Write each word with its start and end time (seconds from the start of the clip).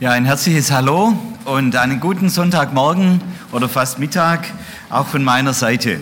Ja, 0.00 0.12
ein 0.12 0.24
herzliches 0.24 0.70
Hallo 0.70 1.14
und 1.44 1.76
einen 1.76 2.00
guten 2.00 2.30
Sonntagmorgen 2.30 3.20
oder 3.52 3.68
fast 3.68 3.98
Mittag 3.98 4.46
auch 4.88 5.06
von 5.06 5.22
meiner 5.22 5.52
Seite. 5.52 6.00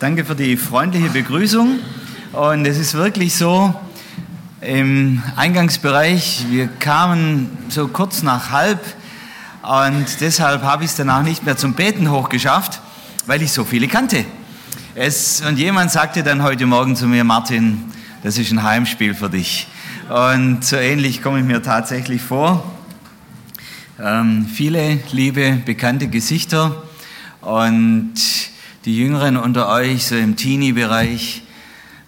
Danke 0.00 0.26
für 0.26 0.34
die 0.34 0.58
freundliche 0.58 1.08
Begrüßung 1.08 1.78
und 2.32 2.66
es 2.66 2.76
ist 2.76 2.92
wirklich 2.92 3.34
so, 3.34 3.74
im 4.60 5.22
Eingangsbereich, 5.34 6.44
wir 6.50 6.68
kamen 6.68 7.56
so 7.70 7.88
kurz 7.88 8.22
nach 8.22 8.50
halb 8.50 8.84
und 9.62 10.20
deshalb 10.20 10.62
habe 10.62 10.84
ich 10.84 10.90
es 10.90 10.96
danach 10.96 11.22
nicht 11.22 11.46
mehr 11.46 11.56
zum 11.56 11.72
Beten 11.72 12.10
hochgeschafft, 12.10 12.82
weil 13.24 13.40
ich 13.40 13.50
so 13.52 13.64
viele 13.64 13.88
kannte. 13.88 14.26
Es, 14.94 15.40
und 15.40 15.58
jemand 15.58 15.90
sagte 15.90 16.22
dann 16.22 16.42
heute 16.42 16.66
Morgen 16.66 16.96
zu 16.96 17.06
mir, 17.06 17.24
Martin, 17.24 17.82
das 18.22 18.36
ist 18.36 18.52
ein 18.52 18.62
Heimspiel 18.62 19.14
für 19.14 19.30
dich. 19.30 19.68
Und 20.10 20.66
so 20.66 20.76
ähnlich 20.76 21.22
komme 21.22 21.38
ich 21.38 21.46
mir 21.46 21.62
tatsächlich 21.62 22.20
vor. 22.20 22.62
Ähm, 24.04 24.46
viele 24.52 24.98
liebe, 25.12 25.62
bekannte 25.64 26.08
Gesichter 26.08 26.82
und 27.40 28.14
die 28.84 28.96
Jüngeren 28.96 29.36
unter 29.36 29.68
euch, 29.68 30.06
so 30.06 30.16
im 30.16 30.34
Teenie-Bereich, 30.34 31.44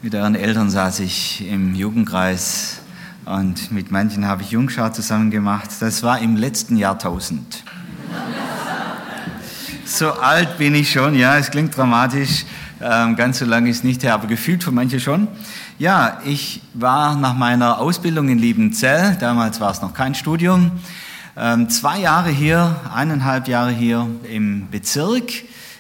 mit 0.02 0.12
euren 0.16 0.34
Eltern 0.34 0.70
saß 0.70 0.98
ich 0.98 1.48
im 1.48 1.76
Jugendkreis 1.76 2.80
und 3.26 3.70
mit 3.70 3.92
manchen 3.92 4.26
habe 4.26 4.42
ich 4.42 4.50
Jungschau 4.50 4.88
zusammen 4.88 5.30
gemacht. 5.30 5.70
Das 5.78 6.02
war 6.02 6.18
im 6.18 6.34
letzten 6.34 6.76
Jahrtausend. 6.76 7.62
so 9.84 10.14
alt 10.14 10.58
bin 10.58 10.74
ich 10.74 10.90
schon, 10.90 11.14
ja, 11.14 11.38
es 11.38 11.52
klingt 11.52 11.76
dramatisch, 11.76 12.44
ähm, 12.80 13.14
ganz 13.14 13.38
so 13.38 13.44
lange 13.44 13.70
ist 13.70 13.84
nicht 13.84 14.02
her, 14.02 14.14
aber 14.14 14.26
gefühlt 14.26 14.64
für 14.64 14.72
manche 14.72 14.98
schon. 14.98 15.28
Ja, 15.78 16.20
ich 16.24 16.60
war 16.74 17.14
nach 17.14 17.34
meiner 17.34 17.78
Ausbildung 17.78 18.30
in 18.30 18.40
Liebenzell, 18.40 19.16
damals 19.20 19.60
war 19.60 19.70
es 19.70 19.80
noch 19.80 19.94
kein 19.94 20.16
Studium, 20.16 20.72
zwei 21.68 21.98
Jahre 21.98 22.30
hier, 22.30 22.80
eineinhalb 22.94 23.48
Jahre 23.48 23.72
hier 23.72 24.08
im 24.30 24.68
Bezirk, 24.70 25.32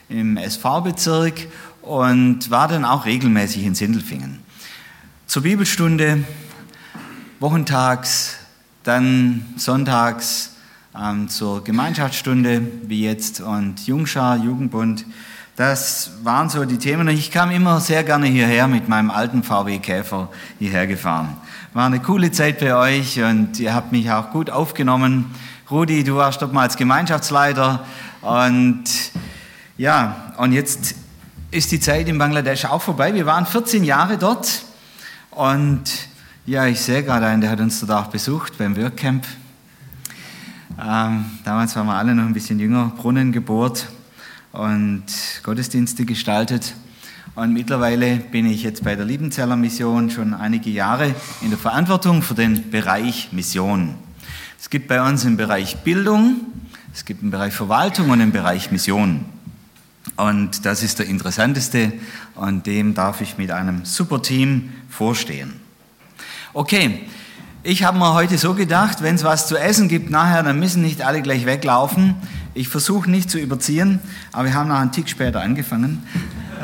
im 0.08 0.36
SV-Bezirk 0.36 1.46
und 1.80 2.50
war 2.50 2.66
dann 2.66 2.84
auch 2.84 3.04
regelmäßig 3.04 3.64
in 3.64 3.74
Sindelfingen. 3.74 4.40
Zur 5.26 5.42
Bibelstunde, 5.42 6.24
wochentags, 7.38 8.36
dann 8.82 9.44
sonntags 9.56 10.56
ähm, 11.00 11.28
zur 11.28 11.62
Gemeinschaftsstunde 11.62 12.62
wie 12.82 13.04
jetzt 13.04 13.40
und 13.40 13.86
Jungschar, 13.86 14.36
Jugendbund. 14.36 15.06
Das 15.56 16.10
waren 16.24 16.48
so 16.48 16.64
die 16.64 16.78
Themen. 16.78 17.06
Ich 17.08 17.30
kam 17.30 17.50
immer 17.50 17.80
sehr 17.80 18.02
gerne 18.02 18.26
hierher 18.26 18.66
mit 18.66 18.88
meinem 18.88 19.10
alten 19.10 19.44
VW 19.44 19.78
Käfer 19.78 20.28
hierher 20.58 20.86
gefahren. 20.86 21.36
War 21.74 21.86
eine 21.86 21.98
coole 21.98 22.30
Zeit 22.30 22.60
bei 22.60 22.72
euch 22.76 23.20
und 23.20 23.58
ihr 23.58 23.74
habt 23.74 23.90
mich 23.90 24.08
auch 24.08 24.30
gut 24.30 24.48
aufgenommen. 24.48 25.34
Rudi, 25.68 26.04
du 26.04 26.14
warst 26.14 26.40
dort 26.40 26.52
mal 26.52 26.62
als 26.62 26.76
Gemeinschaftsleiter 26.76 27.84
und 28.20 28.84
ja, 29.76 30.32
und 30.36 30.52
jetzt 30.52 30.94
ist 31.50 31.72
die 31.72 31.80
Zeit 31.80 32.08
in 32.08 32.16
Bangladesch 32.16 32.64
auch 32.66 32.80
vorbei. 32.80 33.12
Wir 33.12 33.26
waren 33.26 33.44
14 33.44 33.82
Jahre 33.82 34.18
dort 34.18 34.62
und 35.32 35.82
ja, 36.46 36.64
ich 36.66 36.80
sehe 36.80 37.02
gerade 37.02 37.26
einen, 37.26 37.40
der 37.40 37.50
hat 37.50 37.58
uns 37.58 37.80
dort 37.80 37.90
auch 37.90 38.06
besucht 38.06 38.56
beim 38.56 38.76
Workcamp. 38.76 39.26
Ähm, 40.80 41.24
damals 41.44 41.74
waren 41.74 41.88
wir 41.88 41.94
alle 41.94 42.14
noch 42.14 42.24
ein 42.24 42.34
bisschen 42.34 42.60
jünger, 42.60 42.92
Brunnen 42.96 43.32
gebohrt 43.32 43.88
und 44.52 45.06
Gottesdienste 45.42 46.04
gestaltet. 46.04 46.76
Und 47.36 47.52
mittlerweile 47.52 48.18
bin 48.18 48.46
ich 48.46 48.62
jetzt 48.62 48.84
bei 48.84 48.94
der 48.94 49.04
Liebenzeller 49.04 49.56
Mission 49.56 50.08
schon 50.08 50.34
einige 50.34 50.70
Jahre 50.70 51.12
in 51.42 51.50
der 51.50 51.58
Verantwortung 51.58 52.22
für 52.22 52.34
den 52.34 52.70
Bereich 52.70 53.30
Mission. 53.32 53.96
Es 54.60 54.70
gibt 54.70 54.86
bei 54.86 55.02
uns 55.02 55.24
im 55.24 55.36
Bereich 55.36 55.78
Bildung, 55.78 56.42
es 56.94 57.04
gibt 57.04 57.24
im 57.24 57.32
Bereich 57.32 57.52
Verwaltung 57.52 58.10
und 58.10 58.20
im 58.20 58.30
Bereich 58.30 58.70
Mission. 58.70 59.24
Und 60.16 60.64
das 60.64 60.84
ist 60.84 61.00
der 61.00 61.06
interessanteste 61.06 61.92
und 62.36 62.68
dem 62.68 62.94
darf 62.94 63.20
ich 63.20 63.36
mit 63.36 63.50
einem 63.50 63.84
super 63.84 64.22
Team 64.22 64.72
vorstehen. 64.88 65.54
Okay, 66.52 67.00
ich 67.64 67.82
habe 67.82 67.98
mir 67.98 68.14
heute 68.14 68.38
so 68.38 68.54
gedacht, 68.54 69.02
wenn 69.02 69.16
es 69.16 69.24
was 69.24 69.48
zu 69.48 69.56
essen 69.56 69.88
gibt 69.88 70.08
nachher, 70.08 70.44
dann 70.44 70.60
müssen 70.60 70.82
nicht 70.82 71.02
alle 71.02 71.20
gleich 71.20 71.46
weglaufen. 71.46 72.14
Ich 72.54 72.68
versuche 72.68 73.10
nicht 73.10 73.28
zu 73.28 73.40
überziehen, 73.40 73.98
aber 74.30 74.44
wir 74.44 74.54
haben 74.54 74.68
noch 74.68 74.76
einen 74.76 74.92
Tick 74.92 75.08
später 75.08 75.40
angefangen 75.42 76.04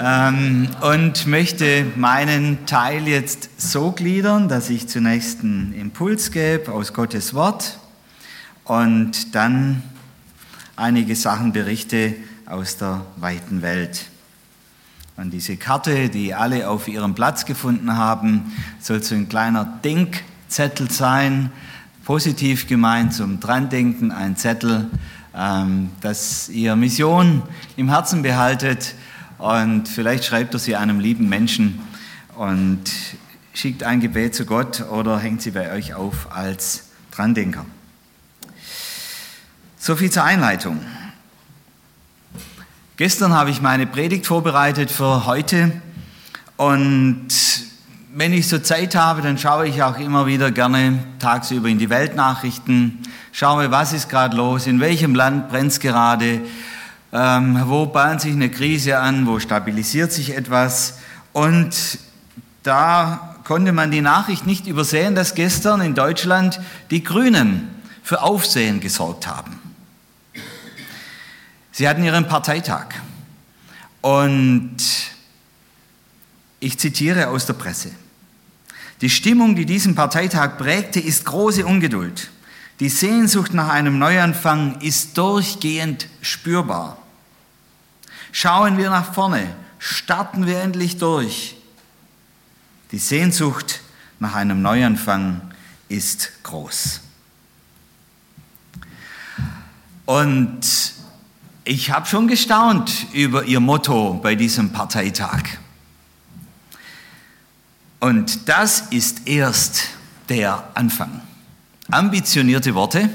ähm, 0.00 0.68
und 0.80 1.26
möchte 1.26 1.84
meinen 1.96 2.64
Teil 2.64 3.06
jetzt 3.06 3.50
so 3.60 3.92
gliedern, 3.92 4.48
dass 4.48 4.70
ich 4.70 4.88
zunächst 4.88 5.40
einen 5.40 5.74
Impuls 5.74 6.32
gebe 6.32 6.72
aus 6.72 6.94
Gottes 6.94 7.34
Wort 7.34 7.78
und 8.64 9.34
dann 9.34 9.82
einige 10.76 11.14
Sachen 11.14 11.52
berichte 11.52 12.14
aus 12.46 12.78
der 12.78 13.02
weiten 13.16 13.60
Welt. 13.60 14.06
Und 15.18 15.32
diese 15.32 15.58
Karte, 15.58 16.08
die 16.08 16.32
alle 16.34 16.70
auf 16.70 16.88
ihrem 16.88 17.14
Platz 17.14 17.44
gefunden 17.44 17.94
haben, 17.94 18.52
soll 18.80 19.02
so 19.02 19.14
ein 19.14 19.28
kleiner 19.28 19.64
Denk- 19.84 20.24
Zettel 20.48 20.90
sein, 20.90 21.52
positiv 22.04 22.66
gemeint 22.66 23.14
zum 23.14 23.38
Drandenken, 23.38 24.10
ein 24.10 24.36
Zettel, 24.36 24.90
ähm, 25.36 25.90
dass 26.00 26.48
ihr 26.48 26.74
Mission 26.74 27.42
im 27.76 27.88
Herzen 27.88 28.22
behaltet 28.22 28.94
und 29.40 29.88
vielleicht 29.88 30.24
schreibt 30.24 30.54
ihr 30.54 30.58
sie 30.58 30.76
einem 30.76 31.00
lieben 31.00 31.28
Menschen 31.28 31.80
und 32.36 32.82
schickt 33.54 33.82
ein 33.82 34.00
Gebet 34.00 34.34
zu 34.34 34.44
Gott 34.44 34.82
oder 34.90 35.18
hängt 35.18 35.42
sie 35.42 35.50
bei 35.50 35.72
euch 35.72 35.94
auf 35.94 36.34
als 36.34 36.90
Drandenker. 37.10 37.64
So 39.78 39.96
viel 39.96 40.10
zur 40.10 40.24
Einleitung. 40.24 40.80
Gestern 42.96 43.32
habe 43.32 43.48
ich 43.48 43.62
meine 43.62 43.86
Predigt 43.86 44.26
vorbereitet 44.26 44.90
für 44.90 45.24
heute 45.24 45.72
und 46.58 47.28
wenn 48.12 48.34
ich 48.34 48.46
so 48.46 48.58
Zeit 48.58 48.94
habe, 48.94 49.22
dann 49.22 49.38
schaue 49.38 49.66
ich 49.66 49.82
auch 49.82 49.98
immer 49.98 50.26
wieder 50.26 50.50
gerne 50.50 50.98
tagsüber 51.18 51.68
in 51.68 51.78
die 51.78 51.88
Weltnachrichten, 51.88 52.98
schaue, 53.32 53.70
was 53.70 53.94
ist 53.94 54.10
gerade 54.10 54.36
los, 54.36 54.66
in 54.66 54.80
welchem 54.80 55.14
Land 55.14 55.48
brennt 55.48 55.72
es 55.72 55.80
gerade, 55.80 56.42
ähm, 57.12 57.62
wo 57.66 57.86
bahnt 57.86 58.20
sich 58.20 58.32
eine 58.32 58.50
Krise 58.50 58.98
an, 58.98 59.26
wo 59.26 59.38
stabilisiert 59.40 60.12
sich 60.12 60.36
etwas. 60.36 60.98
Und 61.32 61.98
da 62.62 63.36
konnte 63.44 63.72
man 63.72 63.90
die 63.90 64.00
Nachricht 64.00 64.46
nicht 64.46 64.66
übersehen, 64.66 65.14
dass 65.14 65.34
gestern 65.34 65.80
in 65.80 65.94
Deutschland 65.94 66.60
die 66.90 67.02
Grünen 67.02 67.68
für 68.02 68.22
Aufsehen 68.22 68.80
gesorgt 68.80 69.26
haben. 69.26 69.58
Sie 71.72 71.88
hatten 71.88 72.04
ihren 72.04 72.28
Parteitag. 72.28 72.86
Und 74.02 74.76
ich 76.60 76.78
zitiere 76.78 77.28
aus 77.28 77.46
der 77.46 77.54
Presse. 77.54 77.90
Die 79.00 79.10
Stimmung, 79.10 79.56
die 79.56 79.64
diesen 79.64 79.94
Parteitag 79.94 80.58
prägte, 80.58 81.00
ist 81.00 81.24
große 81.24 81.64
Ungeduld. 81.64 82.30
Die 82.80 82.88
Sehnsucht 82.88 83.54
nach 83.54 83.68
einem 83.68 83.98
Neuanfang 83.98 84.80
ist 84.80 85.16
durchgehend 85.16 86.08
spürbar. 86.20 86.99
Schauen 88.32 88.78
wir 88.78 88.90
nach 88.90 89.12
vorne, 89.12 89.54
starten 89.78 90.46
wir 90.46 90.60
endlich 90.60 90.98
durch. 90.98 91.56
Die 92.92 92.98
Sehnsucht 92.98 93.80
nach 94.18 94.34
einem 94.34 94.62
Neuanfang 94.62 95.40
ist 95.88 96.42
groß. 96.42 97.00
Und 100.06 100.60
ich 101.64 101.90
habe 101.90 102.06
schon 102.06 102.26
gestaunt 102.26 103.06
über 103.12 103.44
Ihr 103.44 103.60
Motto 103.60 104.14
bei 104.14 104.34
diesem 104.34 104.72
Parteitag. 104.72 105.42
Und 108.00 108.48
das 108.48 108.80
ist 108.90 109.28
erst 109.28 109.90
der 110.28 110.68
Anfang. 110.74 111.20
Ambitionierte 111.90 112.74
Worte, 112.74 113.10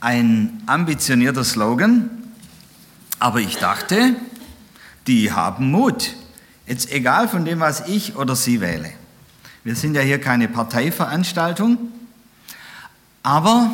ein 0.00 0.62
ambitionierter 0.66 1.44
Slogan, 1.44 2.10
aber 3.22 3.38
ich 3.38 3.56
dachte, 3.56 4.16
die 5.06 5.30
haben 5.30 5.70
Mut. 5.70 6.14
Jetzt 6.66 6.90
egal 6.90 7.28
von 7.28 7.44
dem, 7.44 7.60
was 7.60 7.86
ich 7.86 8.16
oder 8.16 8.34
Sie 8.34 8.60
wähle. 8.60 8.92
Wir 9.62 9.76
sind 9.76 9.94
ja 9.94 10.00
hier 10.00 10.20
keine 10.20 10.48
Parteiveranstaltung, 10.48 11.78
aber 13.22 13.70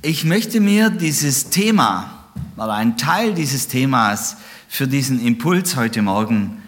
ich 0.00 0.24
möchte 0.24 0.60
mir 0.60 0.90
dieses 0.90 1.50
Thema, 1.50 2.28
oder 2.56 2.74
einen 2.74 2.96
Teil 2.96 3.34
dieses 3.34 3.66
Themas 3.66 4.36
für 4.68 4.86
diesen 4.86 5.20
Impuls 5.20 5.74
heute 5.74 6.00
Morgen 6.00 6.62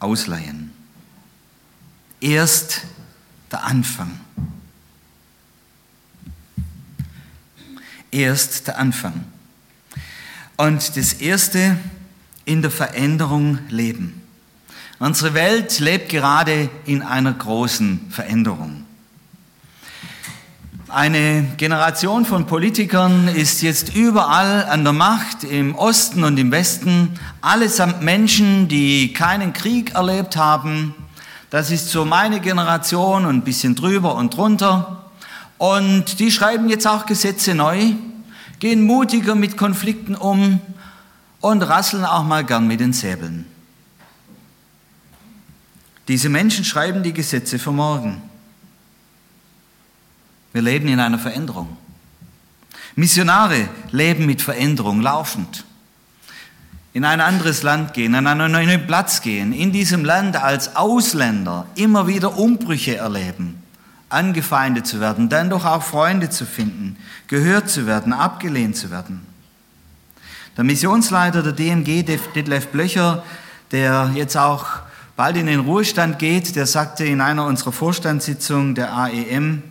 ausleihen 0.00 0.72
erst 2.20 2.80
der 3.52 3.62
Anfang. 3.62 4.18
Erst 8.10 8.66
der 8.66 8.78
Anfang. 8.78 9.35
Und 10.56 10.96
das 10.96 11.12
Erste 11.12 11.76
in 12.46 12.62
der 12.62 12.70
Veränderung 12.70 13.58
leben. 13.68 14.22
Unsere 14.98 15.34
Welt 15.34 15.78
lebt 15.80 16.08
gerade 16.08 16.70
in 16.86 17.02
einer 17.02 17.34
großen 17.34 18.06
Veränderung. 18.08 18.84
Eine 20.88 21.44
Generation 21.58 22.24
von 22.24 22.46
Politikern 22.46 23.28
ist 23.28 23.60
jetzt 23.60 23.94
überall 23.94 24.64
an 24.64 24.84
der 24.84 24.94
Macht, 24.94 25.44
im 25.44 25.74
Osten 25.74 26.24
und 26.24 26.38
im 26.38 26.50
Westen, 26.50 27.10
allesamt 27.42 28.00
Menschen, 28.00 28.68
die 28.68 29.12
keinen 29.12 29.52
Krieg 29.52 29.94
erlebt 29.94 30.36
haben. 30.36 30.94
Das 31.50 31.70
ist 31.70 31.90
so 31.90 32.06
meine 32.06 32.40
Generation 32.40 33.26
und 33.26 33.36
ein 33.36 33.44
bisschen 33.44 33.74
drüber 33.74 34.14
und 34.14 34.34
drunter. 34.34 35.10
Und 35.58 36.18
die 36.18 36.30
schreiben 36.30 36.70
jetzt 36.70 36.86
auch 36.86 37.04
Gesetze 37.04 37.54
neu, 37.54 37.92
gehen 38.58 38.82
mutiger 38.82 39.34
mit 39.34 39.56
Konflikten 39.56 40.14
um 40.14 40.60
und 41.40 41.62
rasseln 41.62 42.04
auch 42.04 42.24
mal 42.24 42.44
gern 42.44 42.66
mit 42.66 42.80
den 42.80 42.92
Säbeln. 42.92 43.46
Diese 46.08 46.28
Menschen 46.28 46.64
schreiben 46.64 47.02
die 47.02 47.12
Gesetze 47.12 47.58
für 47.58 47.72
morgen. 47.72 48.22
Wir 50.52 50.62
leben 50.62 50.88
in 50.88 51.00
einer 51.00 51.18
Veränderung. 51.18 51.76
Missionare 52.94 53.68
leben 53.90 54.24
mit 54.24 54.40
Veränderung 54.40 55.02
laufend. 55.02 55.64
In 56.94 57.04
ein 57.04 57.20
anderes 57.20 57.62
Land 57.62 57.92
gehen, 57.92 58.14
an 58.14 58.26
einen 58.26 58.52
neuen 58.52 58.86
Platz 58.86 59.20
gehen, 59.20 59.52
in 59.52 59.70
diesem 59.70 60.02
Land 60.02 60.42
als 60.42 60.76
Ausländer 60.76 61.66
immer 61.74 62.06
wieder 62.06 62.38
Umbrüche 62.38 62.96
erleben, 62.96 63.62
angefeindet 64.16 64.86
zu 64.86 64.98
werden, 64.98 65.28
dann 65.28 65.50
doch 65.50 65.64
auch 65.64 65.82
Freunde 65.82 66.30
zu 66.30 66.46
finden, 66.46 66.96
gehört 67.28 67.68
zu 67.68 67.86
werden, 67.86 68.12
abgelehnt 68.12 68.76
zu 68.76 68.90
werden. 68.90 69.20
Der 70.56 70.64
Missionsleiter 70.64 71.42
der 71.42 71.52
DMG, 71.52 72.02
Detlef 72.02 72.68
Blöcher, 72.68 73.22
der 73.72 74.10
jetzt 74.14 74.36
auch 74.36 74.66
bald 75.16 75.36
in 75.36 75.46
den 75.46 75.60
Ruhestand 75.60 76.18
geht, 76.18 76.56
der 76.56 76.66
sagte 76.66 77.04
in 77.04 77.20
einer 77.20 77.44
unserer 77.44 77.72
Vorstandssitzungen 77.72 78.74
der 78.74 78.92
AEM, 78.94 79.62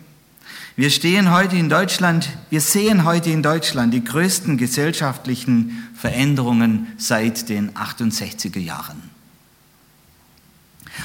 wir 0.76 0.90
stehen 0.90 1.32
heute 1.32 1.56
in 1.56 1.68
Deutschland, 1.68 2.28
wir 2.50 2.60
sehen 2.60 3.04
heute 3.04 3.30
in 3.30 3.42
Deutschland 3.42 3.94
die 3.94 4.04
größten 4.04 4.58
gesellschaftlichen 4.58 5.88
Veränderungen 5.96 6.88
seit 6.98 7.48
den 7.48 7.72
68er 7.72 8.58
Jahren. 8.58 9.10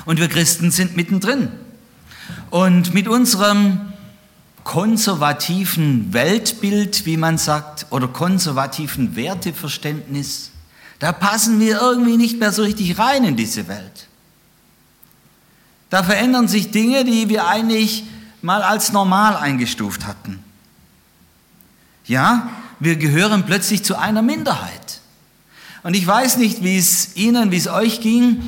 Und 0.06 0.20
wir 0.20 0.28
Christen 0.28 0.72
sind 0.72 0.98
mittendrin. 0.98 1.50
Und 2.52 2.94
mit 2.94 3.08
unserem 3.08 3.94
konservativen 4.66 6.14
Weltbild, 6.14 7.06
wie 7.06 7.18
man 7.18 7.38
sagt, 7.38 7.88
oder 7.90 8.10
konservativen 8.10 9.16
Werteverständnis, 9.16 10.52
da 11.00 11.14
passen 11.14 11.60
wir 11.60 11.82
irgendwie 11.82 12.18
nicht 12.18 12.40
mehr 12.40 12.52
so 12.52 12.62
richtig 12.62 13.00
rein 13.00 13.24
in 13.24 13.38
diese 13.38 13.68
Welt. 13.68 14.08
Da 15.90 16.04
verändern 16.04 16.48
sich 16.48 16.72
Dinge, 16.72 17.06
die 17.06 17.30
wir 17.30 17.48
eigentlich 17.48 18.04
mal 18.42 18.62
als 18.62 18.92
normal 18.92 19.38
eingestuft 19.38 20.06
hatten. 20.06 20.44
Ja, 22.06 22.50
wir 22.80 22.98
gehören 22.98 23.46
plötzlich 23.46 23.84
zu 23.84 23.98
einer 23.98 24.22
Minderheit. 24.22 25.00
Und 25.84 25.96
ich 25.96 26.06
weiß 26.06 26.38
nicht, 26.38 26.64
wie 26.64 26.78
es 26.78 27.16
Ihnen, 27.16 27.52
wie 27.52 27.58
es 27.58 27.68
euch 27.68 28.02
ging. 28.02 28.44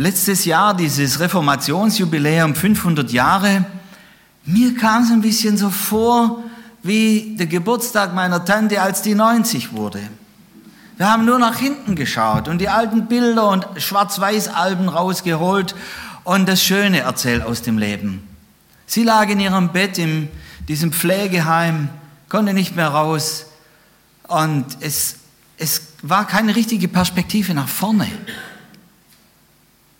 Letztes 0.00 0.44
Jahr, 0.44 0.76
dieses 0.76 1.18
Reformationsjubiläum, 1.18 2.54
500 2.54 3.10
Jahre, 3.10 3.64
mir 4.44 4.76
kam 4.76 5.02
es 5.02 5.10
ein 5.10 5.22
bisschen 5.22 5.56
so 5.56 5.70
vor 5.70 6.44
wie 6.84 7.34
der 7.36 7.48
Geburtstag 7.48 8.14
meiner 8.14 8.44
Tante, 8.44 8.80
als 8.80 9.02
die 9.02 9.16
90 9.16 9.72
wurde. 9.72 9.98
Wir 10.98 11.10
haben 11.10 11.24
nur 11.24 11.40
nach 11.40 11.56
hinten 11.56 11.96
geschaut 11.96 12.46
und 12.46 12.58
die 12.58 12.68
alten 12.68 13.06
Bilder 13.06 13.48
und 13.48 13.66
Schwarz-Weiß-Alben 13.76 14.88
rausgeholt 14.88 15.74
und 16.22 16.48
das 16.48 16.62
Schöne 16.62 17.00
erzählt 17.00 17.42
aus 17.42 17.62
dem 17.62 17.76
Leben. 17.76 18.22
Sie 18.86 19.02
lag 19.02 19.28
in 19.28 19.40
ihrem 19.40 19.70
Bett 19.70 19.98
in 19.98 20.28
diesem 20.68 20.92
Pflegeheim, 20.92 21.88
konnte 22.28 22.54
nicht 22.54 22.76
mehr 22.76 22.90
raus 22.90 23.46
und 24.28 24.64
es, 24.78 25.16
es 25.56 25.82
war 26.02 26.24
keine 26.24 26.54
richtige 26.54 26.86
Perspektive 26.86 27.52
nach 27.52 27.66
vorne. 27.66 28.06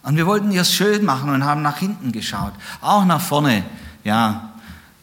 Und 0.08 0.16
wir 0.16 0.26
wollten 0.26 0.50
ihr 0.50 0.62
es 0.62 0.72
schön 0.72 1.05
machen 1.05 1.28
und 1.28 1.44
haben 1.44 1.60
nach 1.60 1.76
hinten 1.76 2.12
geschaut, 2.12 2.55
auch 2.81 3.05
nach 3.05 3.20
vorne, 3.20 3.62
ja, 4.05 4.55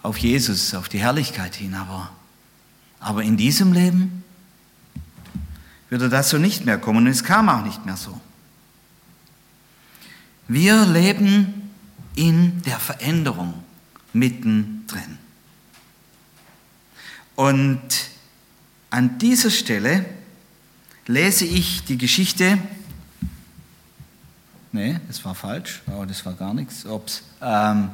auf 0.01 0.17
Jesus, 0.17 0.73
auf 0.73 0.89
die 0.89 0.97
Herrlichkeit 0.97 1.53
hin, 1.53 1.75
aber, 1.75 2.09
aber 2.99 3.21
in 3.21 3.37
diesem 3.37 3.71
Leben 3.71 4.23
würde 5.91 6.09
das 6.09 6.31
so 6.31 6.39
nicht 6.39 6.65
mehr 6.65 6.79
kommen 6.79 7.05
und 7.05 7.07
es 7.11 7.23
kam 7.23 7.49
auch 7.49 7.61
nicht 7.61 7.85
mehr 7.85 7.97
so. 7.97 8.19
Wir 10.47 10.87
leben 10.87 11.69
in 12.15 12.63
der 12.63 12.79
Veränderung 12.79 13.53
mittendrin. 14.11 15.19
Und 17.35 18.09
an 18.89 19.19
dieser 19.19 19.51
Stelle 19.51 20.03
lese 21.05 21.45
ich 21.45 21.83
die 21.83 21.99
Geschichte. 21.99 22.57
Nee, 24.75 24.97
das 25.07 25.23
war 25.23 25.33
falsch. 25.33 25.81
Oh, 25.87 26.03
das 26.03 26.25
war 26.25 26.33
gar 26.33 26.53
nichts. 26.53 26.85
Ups. 26.85 27.23
Ähm, 27.41 27.91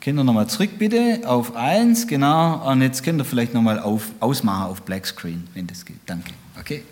Kinder 0.00 0.24
nochmal 0.24 0.48
zurück 0.48 0.70
bitte 0.80 1.20
auf 1.26 1.54
1, 1.54 2.08
genau. 2.08 2.68
Und 2.72 2.82
jetzt 2.82 3.04
könnt 3.04 3.20
ihr 3.20 3.24
vielleicht 3.24 3.54
nochmal 3.54 3.78
ausmachen 3.78 4.64
auf 4.64 4.82
Black 4.82 5.06
Screen, 5.06 5.46
wenn 5.54 5.68
das 5.68 5.84
geht. 5.84 6.00
Danke. 6.06 6.32
Okay. 6.58 6.82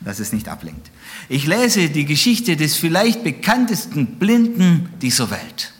Dass 0.00 0.18
es 0.18 0.32
nicht 0.32 0.48
ablenkt. 0.48 0.90
Ich 1.28 1.46
lese 1.46 1.90
die 1.90 2.06
Geschichte 2.06 2.56
des 2.56 2.76
vielleicht 2.76 3.22
bekanntesten 3.22 4.18
Blinden 4.18 4.88
dieser 5.02 5.30
Welt. 5.30 5.74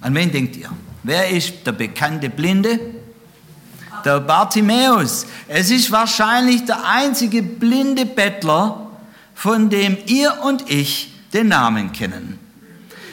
An 0.00 0.16
wen 0.16 0.32
denkt 0.32 0.56
ihr? 0.56 0.72
Wer 1.04 1.30
ist 1.30 1.64
der 1.64 1.72
bekannte 1.72 2.30
Blinde? 2.30 2.80
Der 4.04 4.18
Bartimäus. 4.18 5.24
Es 5.46 5.70
ist 5.70 5.92
wahrscheinlich 5.92 6.64
der 6.64 6.84
einzige 6.84 7.44
blinde 7.44 8.06
Bettler, 8.06 8.90
von 9.36 9.70
dem 9.70 9.96
ihr 10.06 10.36
und 10.42 10.68
ich 10.68 11.14
den 11.32 11.48
Namen 11.48 11.92
kennen. 11.92 12.38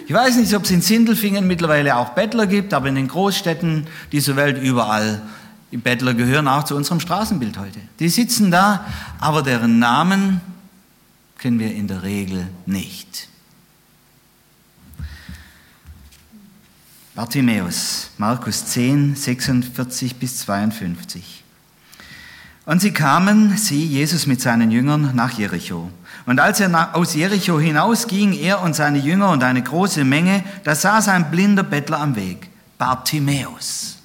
Ich 0.07 0.13
weiß 0.13 0.35
nicht, 0.37 0.53
ob 0.53 0.63
es 0.63 0.71
in 0.71 0.81
Sindelfingen 0.81 1.47
mittlerweile 1.47 1.95
auch 1.95 2.09
Bettler 2.09 2.45
gibt, 2.45 2.73
aber 2.73 2.87
in 2.89 2.95
den 2.95 3.07
Großstädten 3.07 3.87
dieser 4.11 4.35
Welt 4.35 4.61
überall. 4.61 5.21
Die 5.71 5.77
Bettler 5.77 6.13
gehören 6.13 6.47
auch 6.47 6.63
zu 6.63 6.75
unserem 6.75 6.99
Straßenbild 6.99 7.57
heute. 7.57 7.79
Die 7.99 8.09
sitzen 8.09 8.51
da, 8.51 8.85
aber 9.19 9.41
deren 9.41 9.79
Namen 9.79 10.41
kennen 11.39 11.59
wir 11.59 11.73
in 11.73 11.87
der 11.87 12.03
Regel 12.03 12.47
nicht. 12.65 13.29
Bartimäus, 17.15 18.11
Markus 18.17 18.65
10, 18.67 19.15
46 19.15 20.17
bis 20.17 20.39
52. 20.39 21.43
Und 22.65 22.81
sie 22.81 22.91
kamen, 22.91 23.57
sie, 23.57 23.85
Jesus 23.85 24.27
mit 24.27 24.41
seinen 24.41 24.69
Jüngern, 24.69 25.15
nach 25.15 25.31
Jericho. 25.31 25.89
Und 26.25 26.39
als 26.39 26.59
er 26.59 26.95
aus 26.95 27.13
Jericho 27.13 27.59
hinausging, 27.59 28.33
er 28.33 28.61
und 28.61 28.75
seine 28.75 28.97
Jünger 28.97 29.29
und 29.29 29.43
eine 29.43 29.61
große 29.61 30.03
Menge, 30.03 30.43
da 30.63 30.73
saß 30.73 31.09
ein 31.09 31.29
blinder 31.29 31.63
Bettler 31.63 31.99
am 31.99 32.15
Weg, 32.15 32.49
Bartimäus. 32.77 33.97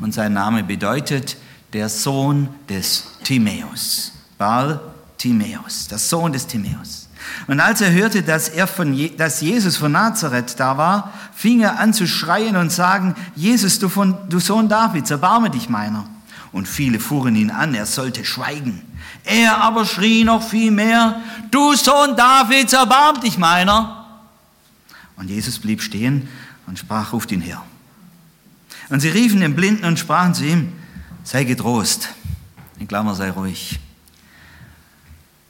Und 0.00 0.14
sein 0.14 0.32
Name 0.32 0.62
bedeutet 0.62 1.36
der 1.72 1.88
Sohn 1.88 2.48
des 2.68 3.04
Timäus. 3.24 4.12
Bartimäus, 4.38 5.88
der 5.88 5.98
Sohn 5.98 6.32
des 6.32 6.46
Timäus. 6.46 7.08
Und 7.48 7.60
als 7.60 7.80
er 7.80 7.92
hörte, 7.92 8.22
dass, 8.22 8.48
er 8.48 8.66
von 8.66 8.94
Je 8.94 9.10
dass 9.16 9.40
Jesus 9.40 9.76
von 9.76 9.92
Nazareth 9.92 10.58
da 10.58 10.78
war, 10.78 11.12
fing 11.34 11.60
er 11.60 11.78
an 11.80 11.92
zu 11.92 12.06
schreien 12.06 12.56
und 12.56 12.70
sagen, 12.70 13.16
Jesus, 13.34 13.80
du, 13.80 13.88
von, 13.88 14.16
du 14.28 14.38
Sohn 14.38 14.68
Davids, 14.68 15.10
erbarme 15.10 15.50
dich 15.50 15.68
meiner. 15.68 16.06
Und 16.52 16.68
viele 16.68 17.00
fuhren 17.00 17.34
ihn 17.36 17.50
an, 17.50 17.74
er 17.74 17.84
sollte 17.84 18.24
schweigen. 18.24 18.82
Er 19.24 19.58
aber 19.58 19.84
schrie 19.84 20.24
noch 20.24 20.42
viel 20.42 20.70
mehr, 20.70 21.20
du 21.50 21.74
Sohn 21.74 22.16
Davids, 22.16 22.72
erbarm 22.72 23.20
dich 23.20 23.38
meiner. 23.38 24.06
Und 25.16 25.28
Jesus 25.28 25.58
blieb 25.58 25.82
stehen 25.82 26.28
und 26.66 26.78
sprach, 26.78 27.12
ruft 27.12 27.32
ihn 27.32 27.40
her. 27.40 27.62
Und 28.88 29.00
sie 29.00 29.08
riefen 29.08 29.40
den 29.40 29.54
Blinden 29.54 29.84
und 29.84 29.98
sprachen 29.98 30.34
zu 30.34 30.44
ihm, 30.44 30.72
sei 31.24 31.44
getrost, 31.44 32.08
in 32.78 32.88
Klammer 32.88 33.14
sei 33.14 33.30
ruhig, 33.30 33.78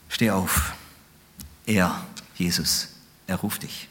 steh 0.09 0.31
auf. 0.31 0.73
Er, 1.67 1.95
Jesus, 2.35 2.89
er 3.27 3.37
ruft 3.37 3.63
dich. 3.63 3.89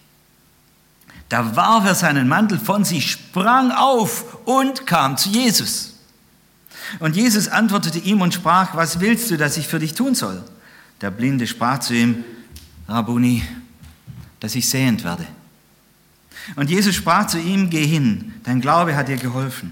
Da 1.30 1.56
warf 1.56 1.86
er 1.86 1.96
seinen 1.96 2.28
Mantel 2.28 2.60
von 2.60 2.86
sich, 2.86 3.12
sprang 3.12 3.72
auf 3.72 4.46
und 4.46 4.88
kam 4.88 5.18
zu 5.18 5.30
Jesus. 5.30 5.97
Und 7.00 7.16
Jesus 7.16 7.48
antwortete 7.48 8.00
ihm 8.00 8.22
und 8.22 8.34
sprach, 8.34 8.76
was 8.76 9.00
willst 9.00 9.30
du, 9.32 9.38
dass 9.38 9.58
ich 9.58 9.68
für 9.68 9.80
dich 9.80 9.94
tun 9.94 10.16
soll? 10.16 10.44
Der 11.02 11.12
Blinde 11.12 11.48
sprach 11.48 11.80
zu 11.80 11.94
ihm, 11.94 12.24
Rabuni, 12.88 13.44
dass 14.40 14.56
ich 14.56 14.70
sehend 14.70 15.04
werde. 15.04 15.28
Und 16.56 16.70
Jesus 16.70 16.96
sprach 16.96 17.28
zu 17.28 17.40
ihm, 17.40 17.70
geh 17.70 17.86
hin, 17.86 18.34
dein 18.44 18.62
Glaube 18.62 18.96
hat 18.96 19.10
dir 19.10 19.18
geholfen. 19.18 19.72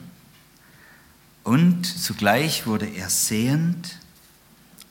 Und 1.44 1.86
zugleich 1.86 2.66
wurde 2.66 2.88
er 2.88 3.10
sehend 3.10 4.00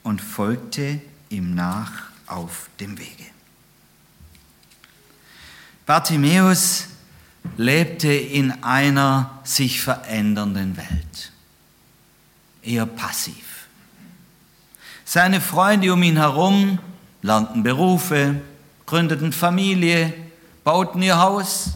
und 0.02 0.20
folgte 0.20 1.00
ihm 1.28 1.54
nach 1.54 1.92
auf 2.26 2.68
dem 2.80 2.98
Wege. 2.98 3.24
Bartimäus 5.84 6.86
lebte 7.56 8.12
in 8.12 8.62
einer 8.62 9.40
sich 9.44 9.82
verändernden 9.82 10.76
Welt. 10.76 11.32
Eher 12.64 12.86
passiv. 12.86 13.68
Seine 15.04 15.40
Freunde 15.40 15.92
um 15.92 16.02
ihn 16.02 16.16
herum 16.16 16.78
lernten 17.22 17.62
Berufe, 17.62 18.40
gründeten 18.86 19.32
Familie, 19.32 20.12
bauten 20.62 21.02
ihr 21.02 21.18
Haus. 21.18 21.74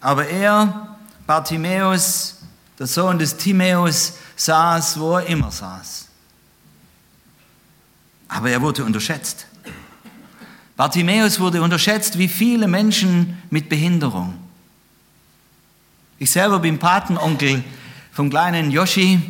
Aber 0.00 0.26
er, 0.26 0.96
Bartimäus, 1.26 2.38
der 2.78 2.86
Sohn 2.86 3.18
des 3.18 3.36
Timäus, 3.36 4.14
saß, 4.36 4.98
wo 4.98 5.16
er 5.16 5.26
immer 5.26 5.50
saß. 5.50 6.08
Aber 8.28 8.50
er 8.50 8.62
wurde 8.62 8.84
unterschätzt. 8.84 9.46
Bartimäus 10.76 11.40
wurde 11.40 11.60
unterschätzt 11.60 12.16
wie 12.16 12.28
viele 12.28 12.66
Menschen 12.66 13.42
mit 13.50 13.68
Behinderung. 13.68 14.38
Ich 16.18 16.30
selber 16.30 16.58
bin 16.58 16.78
Patenonkel 16.78 17.62
vom 18.12 18.30
kleinen 18.30 18.70
Yoshi. 18.70 19.20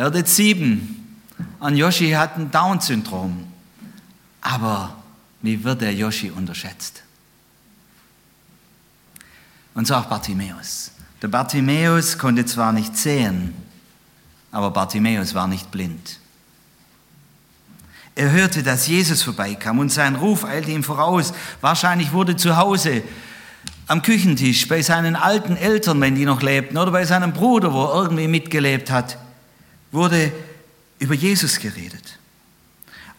Er 0.00 0.06
wird 0.06 0.16
jetzt 0.16 0.34
sieben. 0.34 1.26
Und 1.58 1.76
Yoshi 1.76 2.12
hat 2.12 2.38
ein 2.38 2.50
Down-Syndrom. 2.50 3.46
Aber 4.40 4.96
wie 5.42 5.62
wird 5.62 5.82
der 5.82 5.92
Yoshi 5.92 6.30
unterschätzt? 6.30 7.02
Und 9.74 9.86
so 9.86 9.94
auch 9.94 10.06
Bartimäus. 10.06 10.92
Der 11.20 11.28
Bartimäus 11.28 12.16
konnte 12.16 12.46
zwar 12.46 12.72
nicht 12.72 12.96
sehen, 12.96 13.52
aber 14.50 14.70
Bartimäus 14.70 15.34
war 15.34 15.46
nicht 15.46 15.70
blind. 15.70 16.18
Er 18.14 18.30
hörte, 18.30 18.62
dass 18.62 18.86
Jesus 18.86 19.22
vorbeikam 19.22 19.80
und 19.80 19.92
sein 19.92 20.16
Ruf 20.16 20.46
eilte 20.46 20.70
ihm 20.70 20.82
voraus. 20.82 21.34
Wahrscheinlich 21.60 22.12
wurde 22.12 22.36
zu 22.36 22.56
Hause 22.56 23.02
am 23.86 24.00
Küchentisch 24.00 24.66
bei 24.66 24.80
seinen 24.80 25.14
alten 25.14 25.58
Eltern, 25.58 26.00
wenn 26.00 26.14
die 26.14 26.24
noch 26.24 26.40
lebten, 26.40 26.78
oder 26.78 26.90
bei 26.90 27.04
seinem 27.04 27.34
Bruder, 27.34 27.74
wo 27.74 27.84
er 27.84 28.04
irgendwie 28.04 28.28
mitgelebt 28.28 28.90
hat, 28.90 29.18
wurde 29.92 30.32
über 30.98 31.14
Jesus 31.14 31.58
geredet. 31.58 32.18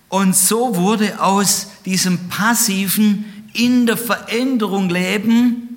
Und 0.09 0.35
so 0.35 0.75
wurde 0.75 1.21
aus 1.21 1.67
diesem 1.85 2.29
passiven 2.29 3.25
in 3.53 3.85
der 3.85 3.97
Veränderung 3.97 4.89
leben 4.89 5.71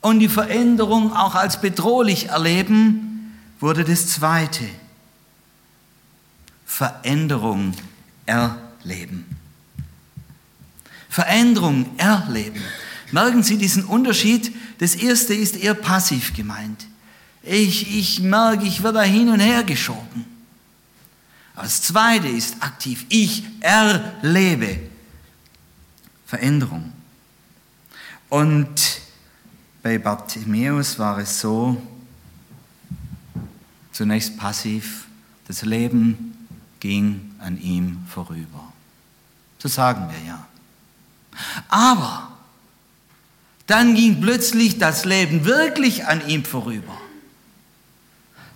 und 0.00 0.20
die 0.20 0.28
Veränderung 0.28 1.12
auch 1.12 1.34
als 1.34 1.60
bedrohlich 1.60 2.28
erleben, 2.28 3.36
wurde 3.58 3.84
das 3.84 4.08
zweite. 4.08 4.64
Veränderung 6.64 7.72
erleben. 8.26 9.24
Veränderung 11.08 11.86
erleben. 11.96 12.62
Merken 13.10 13.42
Sie 13.42 13.56
diesen 13.56 13.84
Unterschied? 13.84 14.52
Das 14.78 14.94
erste 14.94 15.34
ist 15.34 15.56
eher 15.56 15.74
passiv 15.74 16.34
gemeint. 16.34 16.86
Ich, 17.46 17.96
ich 17.96 18.20
merke, 18.20 18.64
ich 18.64 18.82
werde 18.82 18.98
da 18.98 19.04
hin 19.04 19.28
und 19.28 19.38
her 19.38 19.62
geschoben. 19.62 20.24
Das 21.54 21.80
zweite 21.80 22.28
ist 22.28 22.60
aktiv. 22.60 23.06
Ich 23.08 23.44
erlebe 23.60 24.80
Veränderung. 26.26 26.92
Und 28.28 29.00
bei 29.82 29.98
Bartimäus 29.98 30.98
war 30.98 31.18
es 31.18 31.40
so, 31.40 31.80
zunächst 33.92 34.36
passiv, 34.36 35.06
das 35.46 35.62
Leben 35.62 36.36
ging 36.80 37.34
an 37.38 37.60
ihm 37.60 38.04
vorüber. 38.08 38.72
So 39.58 39.68
sagen 39.68 40.10
wir 40.10 40.26
ja. 40.26 40.46
Aber 41.68 42.32
dann 43.66 43.94
ging 43.94 44.20
plötzlich 44.20 44.78
das 44.78 45.04
Leben 45.04 45.44
wirklich 45.44 46.04
an 46.06 46.26
ihm 46.28 46.44
vorüber. 46.44 47.00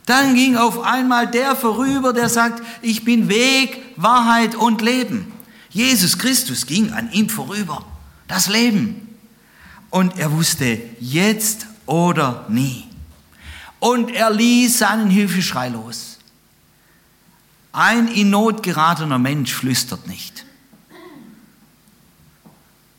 Dann 0.07 0.35
ging 0.35 0.57
auf 0.57 0.81
einmal 0.83 1.31
der 1.31 1.55
vorüber, 1.55 2.13
der 2.13 2.29
sagt, 2.29 2.63
ich 2.83 3.05
bin 3.05 3.29
Weg, 3.29 3.83
Wahrheit 3.97 4.55
und 4.55 4.81
Leben. 4.81 5.33
Jesus 5.71 6.19
Christus 6.19 6.67
ging 6.67 6.93
an 6.93 7.13
ihm 7.13 7.29
vorüber. 7.29 7.85
Das 8.27 8.49
Leben. 8.49 9.17
Und 9.91 10.19
er 10.19 10.33
wusste 10.33 10.81
jetzt 11.01 11.67
oder 11.87 12.45
nie. 12.49 12.87
Und 13.79 14.11
er 14.11 14.31
ließ 14.31 14.79
seinen 14.79 15.11
Hilfeschrei 15.11 15.69
los. 15.69 16.19
Ein 17.73 18.09
in 18.09 18.31
Not 18.31 18.63
geratener 18.63 19.19
Mensch 19.19 19.53
flüstert 19.55 20.07
nicht. 20.07 20.45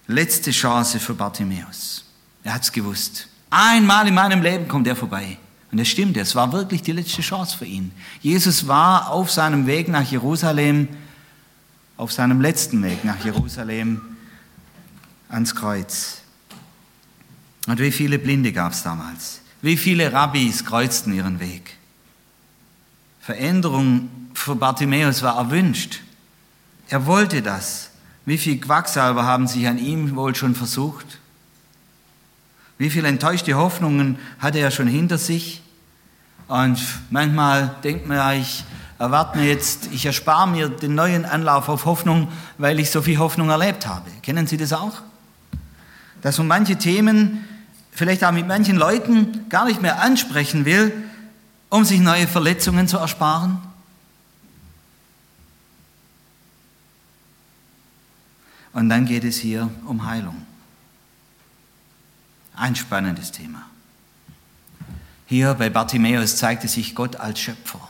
Letzte 0.08 0.52
Chance 0.52 1.00
für 1.00 1.14
Bartimäus. 1.14 2.06
Er 2.44 2.54
hat 2.56 2.64
es 2.64 2.72
gewusst. 2.72 3.28
Einmal 3.50 4.08
in 4.08 4.14
meinem 4.14 4.42
Leben 4.42 4.68
kommt 4.68 4.88
er 4.88 4.96
vorbei. 4.96 5.38
Und 5.72 5.80
es 5.80 5.88
stimmt, 5.88 6.18
es 6.18 6.36
war 6.36 6.52
wirklich 6.52 6.82
die 6.82 6.92
letzte 6.92 7.22
Chance 7.22 7.58
für 7.58 7.66
ihn. 7.66 7.92
Jesus 8.22 8.68
war 8.68 9.10
auf 9.10 9.32
seinem 9.32 9.68
Weg 9.68 9.88
nach 9.88 10.10
Jerusalem, 10.10 10.90
auf 11.96 12.12
seinem 12.12 12.42
letzten 12.42 12.84
Weg 12.84 13.06
nach 13.06 13.24
Jerusalem 13.24 14.02
ans 15.30 15.56
Kreuz. 15.56 16.22
Und 17.68 17.80
wie 17.80 17.92
viele 17.92 18.20
Blinde 18.20 18.52
gab 18.52 18.74
es 18.74 18.84
damals? 18.84 19.42
Wie 19.62 19.78
viele 19.78 20.12
Rabbis 20.12 20.66
kreuzten 20.66 21.14
ihren 21.14 21.40
Weg? 21.40 21.78
Veränderung 23.22 24.10
für 24.34 24.56
Bartimäus 24.56 25.22
war 25.22 25.38
erwünscht. 25.38 26.02
Er 26.90 27.06
wollte 27.06 27.42
das. 27.42 27.92
Wie 28.26 28.38
viele 28.38 28.58
Quacksalber 28.58 29.24
haben 29.24 29.48
sich 29.48 29.68
an 29.68 29.78
ihm 29.78 30.16
wohl 30.16 30.36
schon 30.36 30.56
versucht? 30.56 31.21
Wie 32.82 32.90
viele 32.90 33.10
enttäuschte 33.10 33.54
Hoffnungen 33.54 34.18
hatte 34.40 34.58
er 34.58 34.72
schon 34.72 34.88
hinter 34.88 35.20
sich? 35.20 35.62
Und 36.48 36.80
manchmal 37.12 37.76
denkt 37.84 38.08
man 38.08 38.40
ich 38.40 38.64
erwarte 38.98 39.38
mir 39.38 39.46
jetzt, 39.46 39.90
ich 39.92 40.08
erspare 40.08 40.48
mir 40.48 40.68
den 40.68 40.96
neuen 40.96 41.24
Anlauf 41.26 41.70
auf 41.70 41.86
Hoffnung, 41.86 42.30
weil 42.58 42.80
ich 42.80 42.90
so 42.90 43.04
viel 43.04 43.20
Hoffnung 43.20 43.52
erlebt 43.52 43.86
habe. 43.86 44.10
Kennen 44.24 44.48
Sie 44.48 44.58
das 44.58 44.74
auch? 44.74 45.04
Dass 46.24 46.40
man 46.40 46.48
manche 46.48 46.76
Themen 46.76 47.46
vielleicht 47.92 48.24
auch 48.24 48.32
mit 48.32 48.48
manchen 48.48 48.78
Leuten 48.78 49.48
gar 49.48 49.66
nicht 49.66 49.84
mehr 49.84 50.02
ansprechen 50.02 50.66
will, 50.66 50.92
um 51.70 51.86
sich 51.86 52.00
neue 52.00 52.28
Verletzungen 52.28 52.88
zu 52.88 52.98
ersparen? 52.98 53.60
Und 58.74 58.90
dann 58.90 59.06
geht 59.06 59.24
es 59.24 59.38
hier 59.38 59.70
um 59.86 60.04
Heilung. 60.08 60.48
Ein 62.56 62.76
spannendes 62.76 63.32
Thema. 63.32 63.66
Hier 65.26 65.54
bei 65.54 65.70
Bartimäus 65.70 66.36
zeigte 66.36 66.68
sich 66.68 66.94
Gott 66.94 67.16
als 67.16 67.40
Schöpfer, 67.40 67.88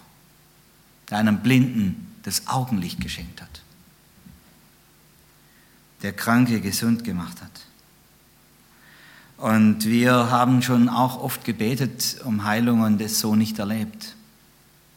der 1.10 1.18
einem 1.18 1.40
Blinden 1.40 2.16
das 2.24 2.48
Augenlicht 2.48 3.02
geschenkt 3.02 3.42
hat, 3.42 3.62
der 6.04 6.14
Kranke 6.14 6.62
gesund 6.62 7.04
gemacht 7.04 7.42
hat. 7.42 7.50
Und 9.38 9.86
wir 9.86 10.30
haben 10.30 10.62
schon 10.62 10.88
auch 10.88 11.20
oft 11.20 11.44
gebetet 11.44 12.18
um 12.26 12.44
Heilung 12.44 12.82
und 12.82 13.02
es 13.02 13.20
so 13.20 13.36
nicht 13.36 13.58
erlebt. 13.58 14.16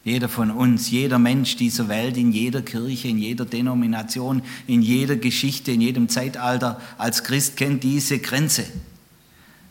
Jeder 0.05 0.29
von 0.29 0.51
uns, 0.51 0.91
jeder 0.91 1.19
Mensch 1.19 1.57
dieser 1.57 1.89
Welt, 1.89 2.19
in 2.19 2.31
jeder 2.31 2.61
Kirche, 2.61 3.09
in 3.09 3.17
jeder 3.17 3.47
Denomination, 3.47 4.43
in 4.67 4.83
jeder 4.83 5.17
Geschichte, 5.17 5.73
in 5.73 5.81
jedem 5.81 6.11
Zeitalter 6.11 6.79
als 6.99 7.25
Christ 7.25 7.57
kennt 7.57 7.83
diese 7.85 8.19
Grenze. 8.19 8.67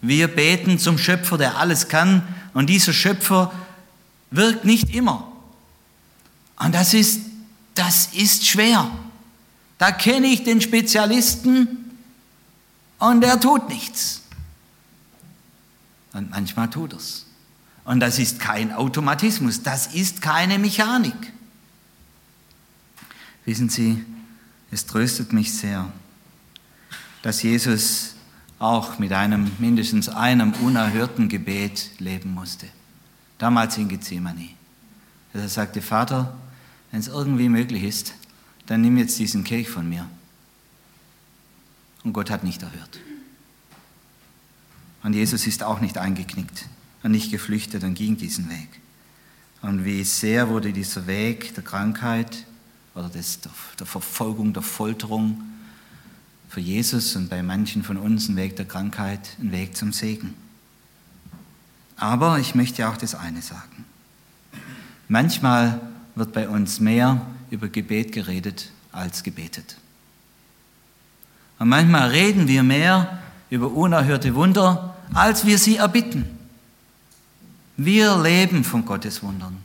Wir 0.04 0.28
beten 0.28 0.80
zum 0.80 0.98
Schöpfer, 0.98 1.38
der 1.38 1.58
alles 1.58 1.88
kann, 1.88 2.28
und 2.54 2.68
dieser 2.68 2.92
Schöpfer 2.92 3.54
wirkt 4.32 4.66
nicht 4.66 4.94
immer. 4.94 5.32
Und 6.60 6.76
das 6.76 6.94
ist, 6.94 7.22
das 7.74 8.08
ist 8.08 8.46
schwer. 8.46 8.92
Da 9.78 9.92
kenne 9.92 10.28
ich 10.28 10.44
den 10.44 10.60
Spezialisten 10.60 11.98
und 13.00 13.22
der 13.22 13.40
tut 13.40 13.70
nichts. 13.70 14.22
Und 16.12 16.30
manchmal 16.30 16.70
tut 16.70 16.92
es. 16.94 17.26
Und 17.86 18.02
das 18.02 18.20
ist 18.20 18.42
kein 18.42 18.74
Automatismus, 18.74 19.64
das 19.64 19.88
ist 19.88 20.22
keine 20.22 20.60
Mechanik. 20.60 21.16
Wissen 23.46 23.70
Sie, 23.70 24.06
es 24.70 24.86
tröstet 24.86 25.32
mich 25.32 25.54
sehr, 25.54 25.90
dass 27.22 27.42
Jesus 27.42 28.13
auch 28.64 28.98
mit 28.98 29.12
einem 29.12 29.52
mindestens 29.60 30.08
einem 30.08 30.54
unerhörten 30.54 31.28
Gebet 31.28 31.92
leben 32.00 32.34
musste. 32.34 32.66
Damals 33.38 33.78
in 33.78 33.90
Gethsemane. 33.90 34.50
Er 35.34 35.50
sagte, 35.50 35.82
Vater, 35.82 36.34
wenn 36.90 37.02
es 37.02 37.10
irgendwie 37.10 37.50
möglich 37.50 37.84
ist, 37.84 38.14
dann 38.68 38.80
nimm 38.80 38.98
jetzt 38.98 39.20
diesen 39.20 39.44
Kelch 39.44 39.70
von 39.70 39.90
mir. 39.90 40.08
Und 42.06 42.14
Gott 42.14 42.30
hat 42.30 42.46
nicht 42.46 42.62
erhört. 42.62 43.00
Und 45.04 45.14
Jesus 45.14 45.46
ist 45.46 45.62
auch 45.64 45.82
nicht 45.82 45.98
eingeknickt 45.98 46.70
und 47.04 47.12
nicht 47.12 47.32
geflüchtet 47.32 47.84
und 47.84 47.96
ging 47.96 48.16
diesen 48.16 48.50
Weg. 48.50 48.70
Und 49.62 49.84
wie 49.84 50.06
sehr 50.06 50.48
wurde 50.48 50.72
dieser 50.72 51.06
Weg 51.06 51.54
der 51.56 51.66
Krankheit 51.66 52.46
oder 52.96 53.10
des, 53.10 53.40
der 53.78 53.86
Verfolgung, 53.86 54.54
der 54.54 54.64
Folterung 54.64 55.44
für 56.54 56.60
Jesus 56.60 57.16
und 57.16 57.32
bei 57.32 57.42
manchen 57.42 57.82
von 57.82 57.98
uns 57.98 58.30
ein 58.30 58.36
Weg 58.36 58.56
der 58.58 58.66
Krankheit, 58.66 59.38
ein 59.42 59.52
Weg 59.52 59.76
zum 59.76 59.92
Segen. 59.92 60.36
Aber 61.98 62.38
ich 62.38 62.54
möchte 62.54 62.88
auch 62.88 62.96
das 62.96 63.16
eine 63.16 63.42
sagen. 63.42 63.86
Manchmal 65.08 65.82
wird 66.14 66.32
bei 66.32 66.48
uns 66.48 66.80
mehr 66.80 67.26
über 67.50 67.70
Gebet 67.70 68.12
geredet 68.12 68.70
als 68.92 69.24
gebetet. 69.24 69.78
Und 71.58 71.70
manchmal 71.70 72.10
reden 72.10 72.48
wir 72.48 72.62
mehr 72.62 73.18
über 73.50 73.72
unerhörte 73.72 74.36
Wunder, 74.36 74.96
als 75.12 75.48
wir 75.48 75.58
sie 75.58 75.78
erbitten. 75.78 76.38
Wir 77.78 78.16
leben 78.22 78.64
von 78.64 78.86
Gottes 78.86 79.24
Wundern. 79.24 79.58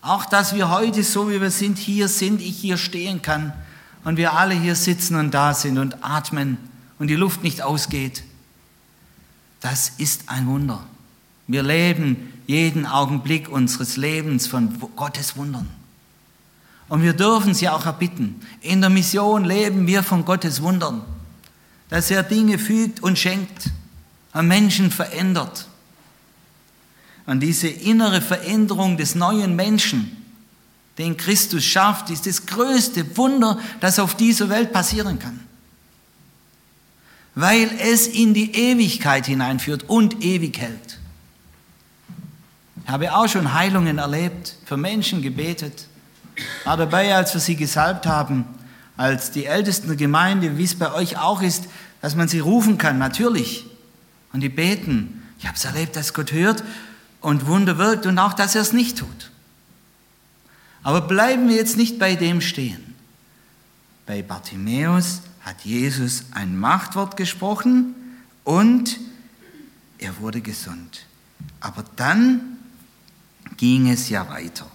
Auch 0.00 0.24
dass 0.24 0.54
wir 0.54 0.70
heute, 0.70 1.02
so 1.02 1.28
wie 1.28 1.42
wir 1.42 1.50
sind, 1.50 1.76
hier 1.76 2.08
sind, 2.08 2.40
ich 2.40 2.56
hier 2.56 2.78
stehen 2.78 3.20
kann 3.20 3.52
und 4.04 4.16
wir 4.16 4.34
alle 4.34 4.54
hier 4.54 4.74
sitzen 4.74 5.16
und 5.16 5.32
da 5.32 5.54
sind 5.54 5.78
und 5.78 6.04
atmen 6.04 6.58
und 6.98 7.08
die 7.08 7.16
Luft 7.16 7.42
nicht 7.42 7.62
ausgeht. 7.62 8.24
Das 9.60 9.90
ist 9.98 10.24
ein 10.26 10.46
Wunder. 10.46 10.84
Wir 11.46 11.62
leben 11.62 12.32
jeden 12.46 12.86
Augenblick 12.86 13.48
unseres 13.48 13.96
Lebens 13.96 14.46
von 14.46 14.78
Gottes 14.96 15.36
Wundern. 15.36 15.68
Und 16.88 17.02
wir 17.02 17.12
dürfen 17.12 17.54
sie 17.54 17.68
auch 17.68 17.86
erbitten. 17.86 18.40
In 18.60 18.80
der 18.80 18.90
Mission 18.90 19.44
leben 19.44 19.86
wir 19.86 20.02
von 20.02 20.24
Gottes 20.24 20.60
Wundern, 20.62 21.02
dass 21.88 22.10
er 22.10 22.22
Dinge 22.22 22.58
fügt 22.58 23.02
und 23.02 23.18
schenkt, 23.18 23.70
und 24.34 24.48
Menschen 24.48 24.90
verändert. 24.90 25.68
Und 27.26 27.40
diese 27.40 27.68
innere 27.68 28.20
Veränderung 28.20 28.96
des 28.96 29.14
neuen 29.14 29.54
Menschen, 29.54 30.16
den 30.98 31.16
Christus 31.16 31.64
schafft, 31.64 32.10
ist 32.10 32.26
das 32.26 32.46
größte 32.46 33.16
Wunder, 33.16 33.58
das 33.80 33.98
auf 33.98 34.14
dieser 34.14 34.48
Welt 34.48 34.72
passieren 34.72 35.18
kann. 35.18 35.40
Weil 37.34 37.70
es 37.80 38.06
in 38.06 38.34
die 38.34 38.54
Ewigkeit 38.54 39.26
hineinführt 39.26 39.84
und 39.88 40.22
ewig 40.22 40.58
hält. 40.58 40.98
Ich 42.84 42.90
habe 42.90 43.14
auch 43.14 43.28
schon 43.28 43.54
Heilungen 43.54 43.98
erlebt, 43.98 44.56
für 44.66 44.76
Menschen 44.76 45.22
gebetet, 45.22 45.86
war 46.64 46.76
dabei, 46.76 47.14
als 47.14 47.32
wir 47.32 47.40
sie 47.40 47.56
gesalbt 47.56 48.06
haben, 48.06 48.44
als 48.96 49.30
die 49.30 49.46
Ältesten 49.46 49.88
der 49.88 49.96
Gemeinde, 49.96 50.58
wie 50.58 50.64
es 50.64 50.78
bei 50.78 50.92
euch 50.92 51.16
auch 51.16 51.42
ist, 51.42 51.64
dass 52.00 52.16
man 52.16 52.28
sie 52.28 52.40
rufen 52.40 52.78
kann, 52.78 52.98
natürlich. 52.98 53.66
Und 54.32 54.40
die 54.40 54.48
beten. 54.48 55.22
Ich 55.38 55.46
habe 55.46 55.56
es 55.56 55.64
erlebt, 55.64 55.96
dass 55.96 56.14
Gott 56.14 56.32
hört 56.32 56.62
und 57.20 57.46
Wunder 57.46 57.78
wirkt 57.78 58.06
und 58.06 58.18
auch, 58.18 58.32
dass 58.32 58.54
er 58.54 58.62
es 58.62 58.72
nicht 58.72 58.98
tut. 58.98 59.31
Aber 60.82 61.02
bleiben 61.02 61.48
wir 61.48 61.56
jetzt 61.56 61.76
nicht 61.76 61.98
bei 61.98 62.16
dem 62.16 62.40
stehen. 62.40 62.94
Bei 64.06 64.22
Bartimäus 64.22 65.22
hat 65.42 65.64
Jesus 65.64 66.24
ein 66.32 66.58
Machtwort 66.58 67.16
gesprochen 67.16 67.94
und 68.44 68.98
er 69.98 70.18
wurde 70.18 70.40
gesund. 70.40 71.06
Aber 71.60 71.84
dann 71.96 72.58
ging 73.56 73.88
es 73.88 74.08
ja 74.08 74.28
weiter. 74.28 74.66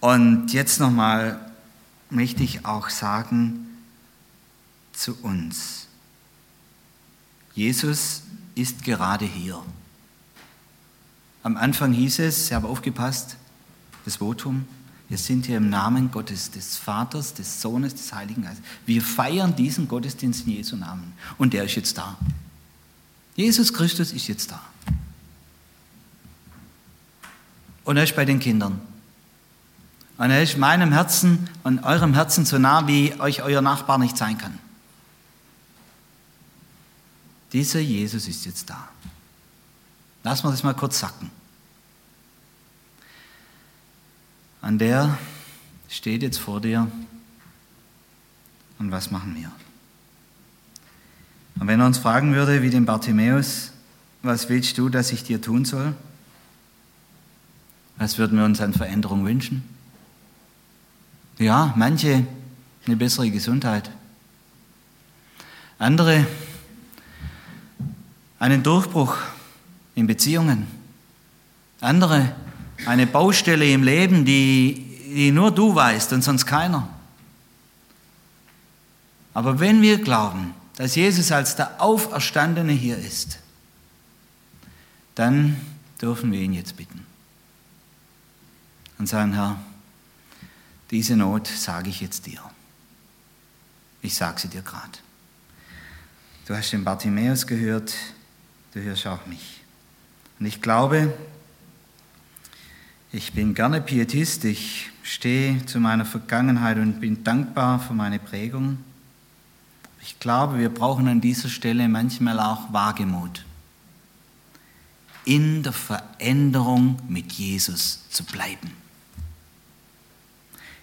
Und 0.00 0.52
jetzt 0.52 0.80
nochmal 0.80 1.50
möchte 2.10 2.42
ich 2.42 2.66
auch 2.66 2.90
sagen 2.90 3.66
zu 4.92 5.16
uns. 5.22 5.86
Jesus 7.54 8.22
ist 8.54 8.84
gerade 8.84 9.24
hier. 9.24 9.62
Am 11.42 11.56
Anfang 11.56 11.92
hieß 11.92 12.18
es, 12.20 12.46
ich 12.46 12.52
habe 12.52 12.68
aufgepasst, 12.68 13.36
das 14.04 14.16
Votum, 14.16 14.66
wir 15.08 15.18
sind 15.18 15.46
hier 15.46 15.58
im 15.58 15.68
Namen 15.68 16.10
Gottes, 16.10 16.50
des 16.50 16.76
Vaters, 16.76 17.34
des 17.34 17.60
Sohnes, 17.60 17.94
des 17.94 18.12
Heiligen 18.12 18.42
Geistes. 18.42 18.64
Wir 18.86 19.02
feiern 19.02 19.54
diesen 19.54 19.86
Gottesdienst 19.86 20.46
in 20.46 20.54
Jesu 20.54 20.76
Namen. 20.76 21.12
Und 21.36 21.52
der 21.52 21.64
ist 21.64 21.74
jetzt 21.74 21.98
da. 21.98 22.16
Jesus 23.36 23.72
Christus 23.72 24.12
ist 24.12 24.28
jetzt 24.28 24.50
da. 24.50 24.60
Und 27.84 27.98
er 27.98 28.04
ist 28.04 28.16
bei 28.16 28.24
den 28.24 28.38
Kindern. 28.38 28.80
Und 30.16 30.30
er 30.30 30.42
ist 30.42 30.56
meinem 30.56 30.92
Herzen 30.92 31.50
und 31.64 31.84
eurem 31.84 32.14
Herzen 32.14 32.46
so 32.46 32.58
nah, 32.58 32.86
wie 32.86 33.18
euch 33.20 33.42
euer 33.42 33.60
Nachbar 33.60 33.98
nicht 33.98 34.16
sein 34.16 34.38
kann. 34.38 34.58
Dieser 37.52 37.80
Jesus 37.80 38.26
ist 38.26 38.46
jetzt 38.46 38.70
da. 38.70 38.88
Lassen 40.22 40.44
wir 40.44 40.50
das 40.50 40.62
mal 40.62 40.74
kurz 40.74 40.98
sacken. 40.98 41.30
Und 44.66 44.78
der 44.78 45.18
steht 45.90 46.22
jetzt 46.22 46.38
vor 46.38 46.60
dir. 46.60 46.90
Und 48.78 48.90
was 48.90 49.10
machen 49.10 49.36
wir? 49.36 49.52
Und 51.60 51.68
wenn 51.68 51.80
er 51.80 51.86
uns 51.86 51.98
fragen 51.98 52.34
würde, 52.34 52.62
wie 52.62 52.70
den 52.70 52.86
Bartimäus, 52.86 53.72
was 54.22 54.48
willst 54.48 54.78
du, 54.78 54.88
dass 54.88 55.12
ich 55.12 55.22
dir 55.22 55.40
tun 55.40 55.66
soll? 55.66 55.94
Was 57.98 58.16
würden 58.16 58.38
wir 58.38 58.44
uns 58.46 58.60
an 58.60 58.72
Veränderung 58.72 59.26
wünschen? 59.26 59.62
Ja, 61.38 61.74
manche 61.76 62.26
eine 62.86 62.96
bessere 62.96 63.30
Gesundheit. 63.30 63.90
Andere 65.78 66.26
einen 68.38 68.62
Durchbruch 68.62 69.16
in 69.94 70.06
Beziehungen. 70.06 70.66
Andere 71.80 72.34
eine 72.86 73.06
Baustelle 73.06 73.70
im 73.70 73.82
Leben, 73.82 74.24
die, 74.24 75.12
die 75.14 75.30
nur 75.30 75.50
du 75.50 75.74
weißt 75.74 76.12
und 76.12 76.22
sonst 76.22 76.46
keiner. 76.46 76.88
Aber 79.32 79.58
wenn 79.60 79.82
wir 79.82 80.00
glauben, 80.00 80.54
dass 80.76 80.94
Jesus 80.94 81.32
als 81.32 81.56
der 81.56 81.80
Auferstandene 81.80 82.72
hier 82.72 82.98
ist, 82.98 83.38
dann 85.14 85.60
dürfen 86.00 86.32
wir 86.32 86.40
ihn 86.40 86.52
jetzt 86.52 86.76
bitten 86.76 87.04
und 88.98 89.08
sagen, 89.08 89.34
Herr, 89.34 89.58
diese 90.90 91.16
Not 91.16 91.46
sage 91.46 91.90
ich 91.90 92.00
jetzt 92.00 92.26
dir. 92.26 92.40
Ich 94.02 94.14
sage 94.14 94.40
sie 94.40 94.48
dir 94.48 94.62
gerade. 94.62 94.98
Du 96.46 96.54
hast 96.54 96.72
den 96.72 96.84
Bartimäus 96.84 97.46
gehört, 97.46 97.94
du 98.74 98.82
hörst 98.82 99.06
auch 99.06 99.24
mich. 99.26 99.62
Und 100.38 100.46
ich 100.46 100.60
glaube, 100.60 101.12
ich 103.14 103.32
bin 103.32 103.54
gerne 103.54 103.80
Pietist, 103.80 104.44
ich 104.44 104.90
stehe 105.04 105.64
zu 105.66 105.78
meiner 105.78 106.04
Vergangenheit 106.04 106.78
und 106.78 107.00
bin 107.00 107.22
dankbar 107.22 107.78
für 107.78 107.92
meine 107.92 108.18
Prägung. 108.18 108.78
Ich 110.02 110.18
glaube, 110.18 110.58
wir 110.58 110.68
brauchen 110.68 111.06
an 111.06 111.20
dieser 111.20 111.48
Stelle 111.48 111.88
manchmal 111.88 112.40
auch 112.40 112.72
Wagemut. 112.72 113.44
In 115.24 115.62
der 115.62 115.72
Veränderung 115.72 116.98
mit 117.08 117.32
Jesus 117.32 118.00
zu 118.10 118.24
bleiben. 118.24 118.72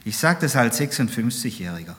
Ich 0.05 0.17
sage 0.17 0.39
das 0.41 0.55
als 0.55 0.79
56-Jähriger. 0.79 1.95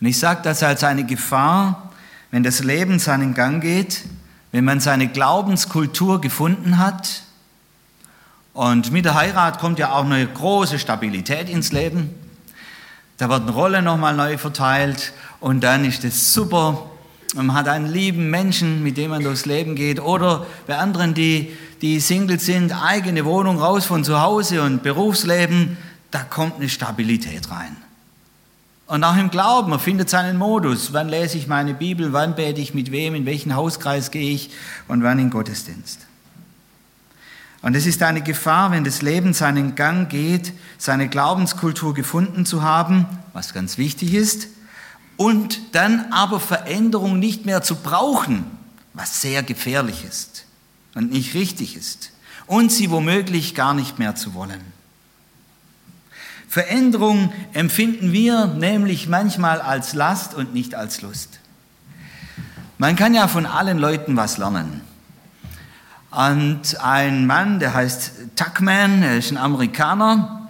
Und 0.00 0.06
ich 0.06 0.18
sage 0.18 0.40
das 0.42 0.62
als 0.62 0.84
eine 0.84 1.04
Gefahr, 1.04 1.92
wenn 2.30 2.42
das 2.42 2.64
Leben 2.64 2.98
seinen 2.98 3.34
Gang 3.34 3.60
geht, 3.62 4.04
wenn 4.52 4.64
man 4.64 4.80
seine 4.80 5.08
Glaubenskultur 5.08 6.22
gefunden 6.22 6.78
hat. 6.78 7.24
Und 8.52 8.90
mit 8.92 9.04
der 9.04 9.14
Heirat 9.14 9.58
kommt 9.58 9.78
ja 9.78 9.92
auch 9.92 10.04
eine 10.04 10.26
große 10.26 10.78
Stabilität 10.78 11.48
ins 11.48 11.72
Leben. 11.72 12.10
Da 13.16 13.28
werden 13.28 13.48
Rollen 13.48 13.84
nochmal 13.84 14.14
neu 14.14 14.38
verteilt 14.38 15.12
und 15.40 15.62
dann 15.62 15.84
ist 15.84 16.04
es 16.04 16.34
super. 16.34 16.90
Man 17.34 17.54
hat 17.54 17.68
einen 17.68 17.86
lieben 17.86 18.30
Menschen, 18.30 18.82
mit 18.82 18.96
dem 18.96 19.10
man 19.10 19.22
durchs 19.22 19.46
Leben 19.46 19.76
geht. 19.76 20.00
Oder 20.00 20.46
bei 20.66 20.78
anderen, 20.78 21.14
die, 21.14 21.56
die 21.80 22.00
Single 22.00 22.40
sind, 22.40 22.72
eigene 22.72 23.24
Wohnung 23.24 23.58
raus 23.58 23.86
von 23.86 24.02
zu 24.02 24.20
Hause 24.20 24.62
und 24.62 24.82
Berufsleben 24.82 25.76
da 26.10 26.20
kommt 26.20 26.56
eine 26.56 26.68
Stabilität 26.68 27.50
rein. 27.50 27.76
Und 28.86 29.04
auch 29.04 29.16
im 29.16 29.30
Glauben, 29.30 29.70
man 29.70 29.78
findet 29.78 30.10
seinen 30.10 30.36
Modus. 30.36 30.92
Wann 30.92 31.08
lese 31.08 31.38
ich 31.38 31.46
meine 31.46 31.74
Bibel, 31.74 32.12
wann 32.12 32.34
bete 32.34 32.60
ich 32.60 32.74
mit 32.74 32.90
wem, 32.90 33.14
in 33.14 33.24
welchen 33.24 33.54
Hauskreis 33.54 34.10
gehe 34.10 34.32
ich 34.32 34.50
und 34.88 35.04
wann 35.04 35.20
in 35.20 35.30
Gottesdienst. 35.30 36.06
Und 37.62 37.74
es 37.74 37.86
ist 37.86 38.02
eine 38.02 38.22
Gefahr, 38.22 38.70
wenn 38.70 38.84
das 38.84 39.02
Leben 39.02 39.34
seinen 39.34 39.74
Gang 39.74 40.08
geht, 40.08 40.52
seine 40.78 41.08
Glaubenskultur 41.08 41.92
gefunden 41.92 42.46
zu 42.46 42.62
haben, 42.62 43.06
was 43.32 43.52
ganz 43.52 43.76
wichtig 43.76 44.14
ist, 44.14 44.48
und 45.16 45.60
dann 45.72 46.12
aber 46.12 46.40
Veränderung 46.40 47.18
nicht 47.18 47.44
mehr 47.44 47.62
zu 47.62 47.76
brauchen, 47.76 48.46
was 48.94 49.20
sehr 49.20 49.42
gefährlich 49.42 50.04
ist 50.08 50.46
und 50.94 51.12
nicht 51.12 51.34
richtig 51.34 51.76
ist, 51.76 52.12
und 52.46 52.72
sie 52.72 52.90
womöglich 52.90 53.54
gar 53.54 53.74
nicht 53.74 53.98
mehr 53.98 54.14
zu 54.14 54.32
wollen. 54.32 54.60
Veränderung 56.48 57.32
empfinden 57.52 58.10
wir 58.12 58.46
nämlich 58.46 59.06
manchmal 59.06 59.60
als 59.60 59.92
Last 59.92 60.34
und 60.34 60.54
nicht 60.54 60.74
als 60.74 61.02
Lust. 61.02 61.38
Man 62.78 62.96
kann 62.96 63.14
ja 63.14 63.28
von 63.28 63.46
allen 63.46 63.78
Leuten 63.78 64.16
was 64.16 64.38
lernen. 64.38 64.80
Und 66.10 66.80
ein 66.80 67.26
Mann, 67.26 67.60
der 67.60 67.72
heißt 67.72 68.12
Tuckman, 68.34 69.02
er 69.02 69.18
ist 69.18 69.30
ein 69.30 69.36
Amerikaner, 69.36 70.48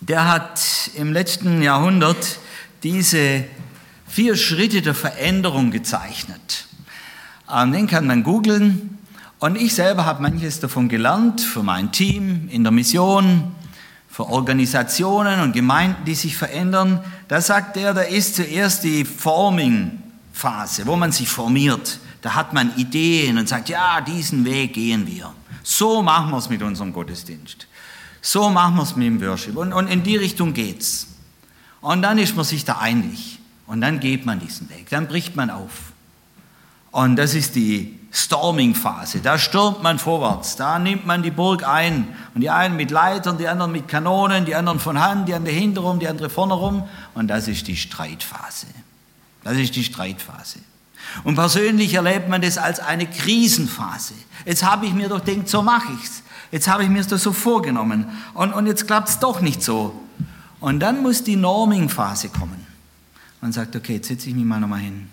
der 0.00 0.28
hat 0.28 0.90
im 0.96 1.12
letzten 1.12 1.62
Jahrhundert 1.62 2.38
diese 2.82 3.44
vier 4.08 4.36
Schritte 4.36 4.82
der 4.82 4.94
Veränderung 4.94 5.70
gezeichnet. 5.70 6.66
Den 7.48 7.86
kann 7.86 8.06
man 8.06 8.24
googeln 8.24 8.98
Und 9.38 9.56
ich 9.56 9.74
selber 9.74 10.06
habe 10.06 10.22
manches 10.22 10.58
davon 10.58 10.88
gelernt 10.88 11.40
für 11.40 11.62
mein 11.62 11.92
Team 11.92 12.48
in 12.50 12.64
der 12.64 12.72
Mission, 12.72 13.54
für 14.08 14.28
Organisationen 14.28 15.40
und 15.40 15.52
Gemeinden, 15.52 16.04
die 16.04 16.14
sich 16.14 16.36
verändern. 16.36 17.00
Da 17.28 17.40
sagt 17.40 17.76
er, 17.76 17.94
da 17.94 18.02
ist 18.02 18.36
zuerst 18.36 18.84
die 18.84 19.04
Forming-Phase, 19.04 20.86
wo 20.86 20.96
man 20.96 21.12
sich 21.12 21.28
formiert. 21.28 22.00
Da 22.24 22.34
hat 22.34 22.54
man 22.54 22.74
Ideen 22.78 23.36
und 23.36 23.50
sagt, 23.50 23.68
ja, 23.68 24.00
diesen 24.00 24.46
Weg 24.46 24.72
gehen 24.72 25.06
wir. 25.06 25.34
So 25.62 26.00
machen 26.00 26.30
wir 26.30 26.38
es 26.38 26.48
mit 26.48 26.62
unserem 26.62 26.90
Gottesdienst. 26.90 27.66
So 28.22 28.48
machen 28.48 28.76
wir 28.76 28.82
es 28.82 28.96
mit 28.96 29.06
dem 29.06 29.20
Worship. 29.20 29.54
Und, 29.58 29.74
und 29.74 29.88
in 29.88 30.02
die 30.02 30.16
Richtung 30.16 30.54
geht's. 30.54 31.06
Und 31.82 32.00
dann 32.00 32.16
ist 32.16 32.34
man 32.34 32.46
sich 32.46 32.64
da 32.64 32.78
einig. 32.78 33.40
Und 33.66 33.82
dann 33.82 34.00
geht 34.00 34.24
man 34.24 34.40
diesen 34.40 34.70
Weg. 34.70 34.88
Dann 34.88 35.06
bricht 35.06 35.36
man 35.36 35.50
auf. 35.50 35.92
Und 36.92 37.16
das 37.16 37.34
ist 37.34 37.56
die 37.56 38.00
Storming-Phase. 38.10 39.20
Da 39.20 39.36
stürmt 39.36 39.82
man 39.82 39.98
vorwärts. 39.98 40.56
Da 40.56 40.78
nimmt 40.78 41.04
man 41.04 41.22
die 41.22 41.30
Burg 41.30 41.68
ein. 41.68 42.08
Und 42.34 42.40
die 42.40 42.48
einen 42.48 42.76
mit 42.76 42.90
Leitern, 42.90 43.36
die 43.36 43.48
anderen 43.48 43.72
mit 43.72 43.86
Kanonen, 43.86 44.46
die 44.46 44.54
anderen 44.54 44.80
von 44.80 44.98
Hand, 44.98 45.28
die 45.28 45.34
andere 45.34 45.52
hinterrum, 45.52 45.98
die 45.98 46.08
andere 46.08 46.30
vorne 46.30 46.54
rum. 46.54 46.88
Und 47.12 47.28
das 47.28 47.48
ist 47.48 47.68
die 47.68 47.76
Streitphase. 47.76 48.68
Das 49.42 49.58
ist 49.58 49.76
die 49.76 49.84
Streitphase. 49.84 50.60
Und 51.22 51.36
persönlich 51.36 51.94
erlebt 51.94 52.28
man 52.28 52.42
das 52.42 52.58
als 52.58 52.80
eine 52.80 53.06
Krisenphase. 53.06 54.14
Jetzt 54.44 54.64
habe 54.64 54.86
ich 54.86 54.94
mir 54.94 55.08
doch 55.08 55.24
gedacht, 55.24 55.48
so 55.48 55.62
mache 55.62 55.92
ich's. 56.00 56.22
Jetzt 56.50 56.68
habe 56.68 56.84
ich 56.84 56.88
mir 56.88 57.02
das 57.02 57.22
so 57.22 57.32
vorgenommen. 57.32 58.06
Und, 58.34 58.52
und 58.52 58.66
jetzt 58.66 58.86
klappt 58.86 59.08
es 59.08 59.18
doch 59.18 59.40
nicht 59.40 59.62
so. 59.62 60.00
Und 60.60 60.80
dann 60.80 61.02
muss 61.02 61.24
die 61.24 61.36
Norming-Phase 61.36 62.28
kommen. 62.28 62.66
Man 63.40 63.52
sagt, 63.52 63.76
okay, 63.76 63.94
jetzt 63.94 64.08
setze 64.08 64.28
ich 64.28 64.34
mich 64.34 64.44
mal 64.44 64.60
nochmal 64.60 64.80
hin. 64.80 65.08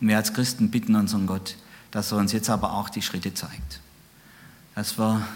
Und 0.00 0.08
wir 0.08 0.16
als 0.16 0.32
Christen 0.32 0.70
bitten 0.70 0.94
unseren 0.94 1.26
Gott, 1.26 1.56
dass 1.90 2.12
er 2.12 2.18
uns 2.18 2.32
jetzt 2.32 2.48
aber 2.50 2.74
auch 2.74 2.88
die 2.88 3.02
Schritte 3.02 3.34
zeigt. 3.34 3.80
Dass 4.74 4.98
wir, 4.98 5.26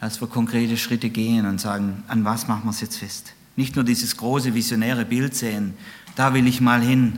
dass 0.00 0.20
wir 0.20 0.28
konkrete 0.28 0.76
Schritte 0.76 1.10
gehen 1.10 1.46
und 1.46 1.60
sagen, 1.60 2.04
an 2.08 2.24
was 2.24 2.46
machen 2.46 2.64
wir 2.64 2.70
es 2.70 2.80
jetzt 2.80 2.98
fest? 2.98 3.32
Nicht 3.56 3.74
nur 3.74 3.84
dieses 3.84 4.16
große 4.16 4.54
visionäre 4.54 5.04
Bild 5.04 5.34
sehen, 5.34 5.74
da 6.14 6.34
will 6.34 6.46
ich 6.46 6.60
mal 6.60 6.80
hin, 6.80 7.14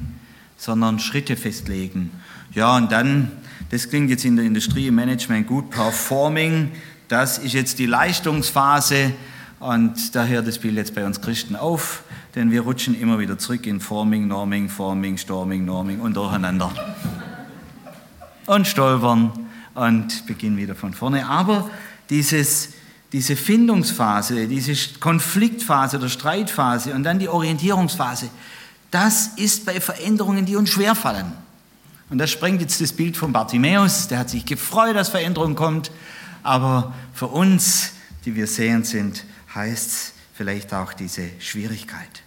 sondern 0.58 0.98
Schritte 0.98 1.36
festlegen. 1.36 2.10
Ja, 2.52 2.76
und 2.76 2.92
dann, 2.92 3.30
das 3.70 3.88
klingt 3.88 4.10
jetzt 4.10 4.24
in 4.24 4.36
der 4.36 4.44
Industrie 4.44 4.88
im 4.88 4.96
Management 4.96 5.46
gut, 5.46 5.70
Performing, 5.70 6.72
das 7.08 7.38
ist 7.38 7.54
jetzt 7.54 7.78
die 7.78 7.86
Leistungsphase 7.86 9.14
und 9.60 10.14
da 10.14 10.26
hört 10.26 10.46
das 10.46 10.58
Bild 10.58 10.76
jetzt 10.76 10.94
bei 10.94 11.06
uns 11.06 11.22
Christen 11.22 11.56
auf, 11.56 12.02
denn 12.34 12.50
wir 12.50 12.60
rutschen 12.60 13.00
immer 13.00 13.18
wieder 13.18 13.38
zurück 13.38 13.66
in 13.66 13.80
Forming, 13.80 14.28
Norming, 14.28 14.68
Forming, 14.68 15.16
Storming, 15.16 15.64
Norming 15.64 16.00
und 16.00 16.14
durcheinander. 16.16 16.70
Und 18.46 18.66
stolpern 18.66 19.32
und 19.74 20.26
beginnen 20.26 20.56
wieder 20.56 20.74
von 20.74 20.92
vorne. 20.92 21.26
Aber 21.26 21.70
dieses, 22.10 22.74
diese 23.12 23.36
Findungsphase, 23.36 24.46
diese 24.46 24.74
Konfliktphase 25.00 25.98
oder 25.98 26.08
Streitphase 26.08 26.92
und 26.92 27.04
dann 27.04 27.18
die 27.18 27.28
Orientierungsphase, 27.28 28.28
das 28.90 29.28
ist 29.36 29.66
bei 29.66 29.80
Veränderungen, 29.80 30.46
die 30.46 30.56
uns 30.56 30.70
schwerfallen. 30.70 31.32
Und 32.10 32.18
das 32.18 32.30
sprengt 32.30 32.60
jetzt 32.60 32.80
das 32.80 32.92
Bild 32.92 33.16
von 33.16 33.32
Bartimäus, 33.32 34.08
der 34.08 34.18
hat 34.18 34.30
sich 34.30 34.46
gefreut, 34.46 34.96
dass 34.96 35.10
Veränderung 35.10 35.54
kommt, 35.54 35.90
aber 36.42 36.94
für 37.12 37.26
uns, 37.26 37.92
die 38.24 38.34
wir 38.34 38.46
sehend 38.46 38.86
sind, 38.86 39.24
heißt 39.54 39.90
es 39.90 40.12
vielleicht 40.34 40.72
auch 40.72 40.92
diese 40.94 41.28
Schwierigkeit. 41.38 42.22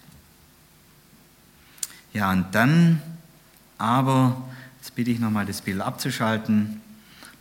Ja, 2.13 2.32
und 2.32 2.54
dann 2.54 3.02
aber, 3.78 4.50
jetzt 4.80 4.93
bitte 4.93 5.12
ich 5.12 5.19
nochmal 5.19 5.45
das 5.45 5.62
Bild 5.62 5.82
abzuschalten, 5.82 6.82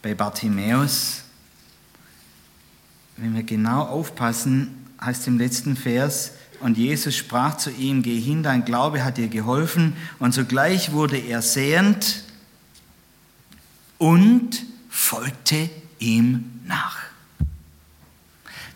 bei 0.00 0.14
Bartimäus, 0.14 1.24
wenn 3.18 3.35
wir 3.35 3.42
genau 3.42 3.83
aufpassen, 3.83 4.87
heißt 5.00 5.26
im 5.26 5.38
letzten 5.38 5.76
Vers, 5.76 6.33
und 6.60 6.76
Jesus 6.76 7.16
sprach 7.16 7.56
zu 7.56 7.70
ihm, 7.70 8.02
geh 8.02 8.20
hin, 8.20 8.42
dein 8.42 8.64
Glaube 8.64 9.02
hat 9.02 9.16
dir 9.16 9.28
geholfen. 9.28 9.96
Und 10.18 10.34
sogleich 10.34 10.92
wurde 10.92 11.16
er 11.16 11.40
sehend 11.40 12.24
und 13.96 14.62
folgte 14.90 15.70
ihm 15.98 16.60
nach. 16.66 16.98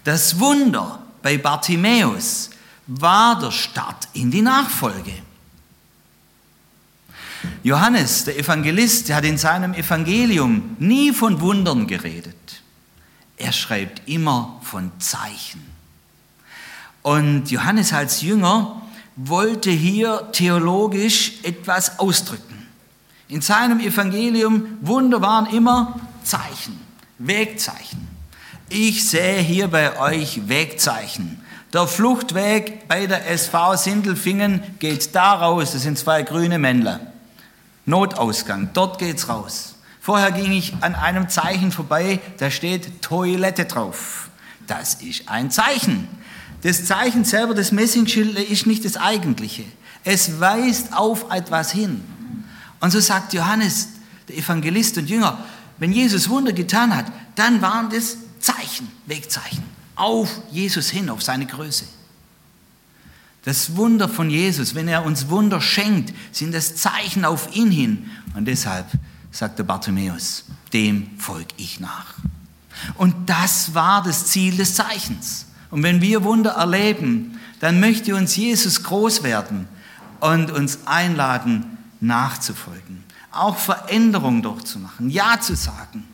Das 0.03 0.39
Wunder 0.41 1.03
bei 1.23 1.39
Bartimäus 1.39 2.51
war 2.87 3.39
der 3.39 3.51
Start 3.51 4.09
in 4.15 4.31
die 4.31 4.43
Nachfolge. 4.43 5.13
Johannes, 7.63 8.25
der 8.25 8.39
Evangelist, 8.39 9.13
hat 9.13 9.25
in 9.25 9.37
seinem 9.37 9.75
Evangelium 9.75 10.77
nie 10.79 11.13
von 11.13 11.41
Wundern 11.41 11.87
geredet. 11.87 12.63
Er 13.37 13.53
schreibt 13.53 14.09
immer 14.09 14.61
von 14.63 14.91
Zeichen. 14.99 15.74
Und 17.05 17.51
Johannes 17.51 17.93
als 17.93 18.23
Jünger 18.23 18.81
wollte 19.15 19.71
hier 19.71 20.27
theologisch 20.33 21.35
etwas 21.43 21.99
ausdrücken. 21.99 22.67
In 23.29 23.43
seinem 23.43 23.79
Evangelium 23.79 24.79
Wunder 24.81 25.21
waren 25.21 25.45
immer 25.55 26.01
Zeichen, 26.23 26.81
Wegzeichen. 27.19 28.09
Ich 28.71 29.07
sehe 29.07 29.37
hier 29.37 29.69
bei 29.69 30.01
euch 30.01 30.49
Wegzeichen. 30.49 31.43
Der 31.75 31.87
Fluchtweg 31.87 32.89
bei 32.89 33.07
der 33.07 33.31
SV 33.31 33.77
Sindelfingen 33.77 34.63
geht 34.79 35.15
da 35.15 35.35
raus. 35.35 35.73
Das 35.73 35.83
sind 35.83 35.99
zwei 35.99 36.23
grüne 36.23 36.59
Männler. 36.59 37.01
Notausgang, 37.85 38.71
dort 38.73 38.99
geht's 38.99 39.29
raus. 39.29 39.75
Vorher 40.01 40.33
ging 40.33 40.53
ich 40.53 40.73
an 40.81 40.95
einem 40.95 41.29
Zeichen 41.29 41.71
vorbei, 41.71 42.21
da 42.39 42.51
steht 42.51 43.03
Toilette 43.03 43.67
drauf. 43.67 44.31
Das 44.67 44.95
ist 44.95 45.29
ein 45.29 45.51
Zeichen. 45.51 46.09
Das 46.65 46.87
Zeichen 46.87 47.25
selber, 47.25 47.55
das 47.55 47.73
Messingschild, 47.73 48.39
ist 48.39 48.67
nicht 48.67 48.87
das 48.87 48.97
eigentliche. 48.97 49.65
Es 50.03 50.41
weist 50.41 50.95
auf 50.95 51.31
etwas 51.31 51.71
hin. 51.71 52.03
Und 52.81 52.91
so 52.91 53.01
sagt 53.01 53.35
Johannes, 53.35 53.89
der 54.29 54.39
Evangelist 54.39 54.97
und 54.97 55.11
Jünger, 55.11 55.45
wenn 55.77 55.93
Jesus 55.93 56.31
Wunder 56.31 56.55
getan 56.55 56.97
hat, 56.97 57.05
dann 57.35 57.61
waren 57.61 57.91
das 57.91 58.17
Zeichen, 58.41 58.91
Wegzeichen, 59.05 59.63
auf 59.95 60.41
Jesus 60.51 60.89
hin, 60.89 61.11
auf 61.11 61.23
seine 61.23 61.45
Größe. 61.45 61.85
Das 63.45 63.77
Wunder 63.77 64.09
von 64.09 64.31
Jesus, 64.31 64.75
wenn 64.75 64.89
er 64.89 65.05
uns 65.05 65.29
Wunder 65.29 65.61
schenkt, 65.61 66.15
sind 66.33 66.55
das 66.55 66.77
Zeichen 66.77 67.27
auf 67.27 67.55
ihn 67.55 67.71
hin. 67.71 68.11
Und 68.37 68.47
deshalb 68.47 68.87
sagt 69.31 69.59
der 69.59 69.65
Bartimäus, 69.65 70.45
dem 70.73 71.11
folge 71.19 71.55
ich 71.59 71.79
nach. 71.79 72.15
Und 72.95 73.29
das 73.29 73.75
war 73.75 74.03
das 74.03 74.29
Ziel 74.29 74.57
des 74.57 74.75
Zeichens. 74.75 75.45
Und 75.75 75.83
wenn 75.83 76.01
wir 76.01 76.23
Wunder 76.23 76.53
erleben, 76.53 77.41
dann 77.59 77.81
möchte 77.81 78.15
uns 78.15 78.37
Jesus 78.37 78.85
groß 78.85 79.25
werden 79.25 79.67
und 80.21 80.53
uns 80.53 80.87
einladen, 80.87 81.79
nachzufolgen. 81.99 83.03
Auch 83.33 83.59
Veränderung 83.59 84.41
durchzumachen, 84.41 85.11
Ja 85.11 85.41
zu 85.41 85.57
sagen. 85.57 86.05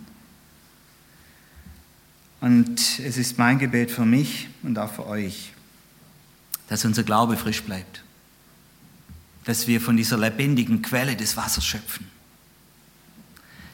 Und 2.40 2.81
es 3.01 3.18
ist 3.18 3.37
mein 3.37 3.59
Gebet 3.59 3.90
für 3.90 4.07
mich 4.07 4.49
und 4.62 4.79
auch 4.79 4.90
für 4.90 5.07
euch, 5.07 5.53
dass 6.70 6.87
unser 6.87 7.03
Glaube 7.03 7.37
frisch 7.37 7.62
bleibt. 7.62 8.03
Dass 9.44 9.66
wir 9.66 9.83
von 9.83 9.94
dieser 9.94 10.16
lebendigen 10.16 10.81
Quelle 10.81 11.16
des 11.16 11.37
Wassers 11.37 11.66
schöpfen. 11.66 12.09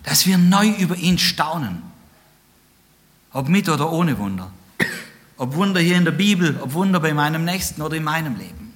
Dass 0.03 0.27
wir 0.27 0.37
neu 0.37 0.68
über 0.68 0.96
ihn 0.96 1.18
staunen. 1.18 1.81
Ob 3.31 3.49
mit 3.49 3.68
oder 3.68 3.92
ohne 3.92 4.18
Wunder. 4.18 4.51
Ob 5.37 5.55
Wunder 5.55 5.81
hier 5.81 5.96
in 5.96 6.05
der 6.05 6.12
Bibel, 6.12 6.59
ob 6.61 6.72
Wunder 6.72 7.01
bei 7.01 7.12
meinem 7.12 7.44
Nächsten 7.44 7.83
oder 7.83 7.96
in 7.96 8.05
meinem 8.05 8.37
Leben. 8.37 8.72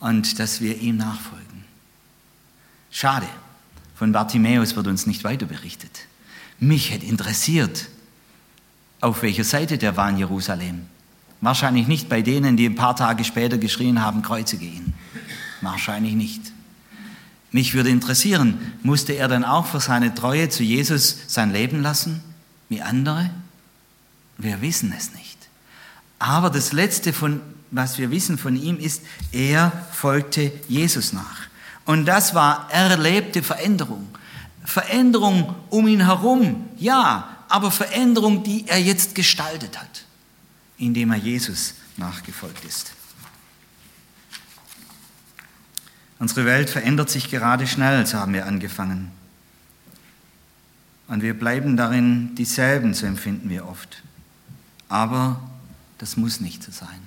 Und 0.00 0.38
dass 0.38 0.60
wir 0.60 0.78
ihm 0.78 0.96
nachfolgen. 0.96 1.64
Schade, 2.90 3.26
von 3.94 4.12
Bartimäus 4.12 4.76
wird 4.76 4.86
uns 4.86 5.06
nicht 5.06 5.24
weiter 5.24 5.46
berichtet. 5.46 6.06
Mich 6.60 6.90
hätte 6.90 7.06
interessiert, 7.06 7.88
auf 9.00 9.22
welcher 9.22 9.44
Seite 9.44 9.78
der 9.78 9.96
war 9.96 10.10
in 10.10 10.18
Jerusalem. 10.18 10.86
Wahrscheinlich 11.40 11.86
nicht 11.86 12.08
bei 12.08 12.22
denen, 12.22 12.56
die 12.56 12.66
ein 12.66 12.74
paar 12.74 12.96
Tage 12.96 13.24
später 13.24 13.58
geschrien 13.58 14.02
haben, 14.02 14.22
kreuzige 14.22 14.64
ihn. 14.64 14.94
Wahrscheinlich 15.60 16.14
nicht. 16.14 16.42
Mich 17.52 17.74
würde 17.74 17.90
interessieren, 17.90 18.58
musste 18.82 19.12
er 19.12 19.28
dann 19.28 19.44
auch 19.44 19.66
für 19.66 19.80
seine 19.80 20.14
Treue 20.14 20.48
zu 20.48 20.62
Jesus 20.62 21.16
sein 21.28 21.52
Leben 21.52 21.80
lassen, 21.80 22.20
wie 22.68 22.82
andere? 22.82 23.30
Wir 24.38 24.62
wissen 24.62 24.94
es 24.96 25.12
nicht. 25.12 25.36
Aber 26.18 26.50
das 26.50 26.72
Letzte, 26.72 27.12
von, 27.12 27.40
was 27.70 27.98
wir 27.98 28.10
wissen 28.10 28.38
von 28.38 28.56
ihm, 28.56 28.78
ist, 28.78 29.02
er 29.32 29.86
folgte 29.92 30.52
Jesus 30.68 31.12
nach. 31.12 31.48
Und 31.84 32.06
das 32.06 32.34
war 32.34 32.70
erlebte 32.70 33.42
Veränderung. 33.42 34.08
Veränderung 34.64 35.54
um 35.70 35.88
ihn 35.88 36.04
herum, 36.04 36.68
ja, 36.76 37.36
aber 37.48 37.70
Veränderung, 37.70 38.42
die 38.42 38.66
er 38.68 38.80
jetzt 38.80 39.14
gestaltet 39.14 39.78
hat, 39.78 40.04
indem 40.76 41.12
er 41.12 41.18
Jesus 41.18 41.74
nachgefolgt 41.96 42.64
ist. 42.64 42.92
Unsere 46.18 46.44
Welt 46.44 46.68
verändert 46.68 47.10
sich 47.10 47.30
gerade 47.30 47.66
schnell, 47.66 48.04
so 48.06 48.18
haben 48.18 48.34
wir 48.34 48.46
angefangen. 48.46 49.10
Und 51.06 51.22
wir 51.22 51.32
bleiben 51.38 51.76
darin 51.76 52.34
dieselben, 52.34 52.92
so 52.92 53.06
empfinden 53.06 53.48
wir 53.48 53.66
oft. 53.66 54.02
Aber 54.88 55.40
das 55.98 56.16
muss 56.16 56.40
nicht 56.40 56.62
so 56.62 56.72
sein. 56.72 57.00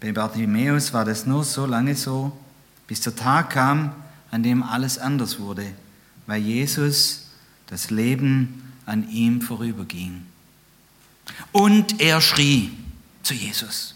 Bei 0.00 0.12
Bartimäus 0.12 0.92
war 0.92 1.04
das 1.04 1.26
nur 1.26 1.44
so 1.44 1.66
lange 1.66 1.96
so, 1.96 2.36
bis 2.86 3.00
der 3.00 3.16
Tag 3.16 3.50
kam, 3.50 3.92
an 4.30 4.42
dem 4.42 4.62
alles 4.62 4.98
anders 4.98 5.38
wurde, 5.38 5.66
weil 6.26 6.42
Jesus 6.42 7.28
das 7.66 7.90
Leben 7.90 8.72
an 8.86 9.08
ihm 9.08 9.40
vorüberging. 9.40 10.26
Und 11.52 12.00
er 12.00 12.20
schrie 12.20 12.72
zu 13.22 13.34
Jesus. 13.34 13.94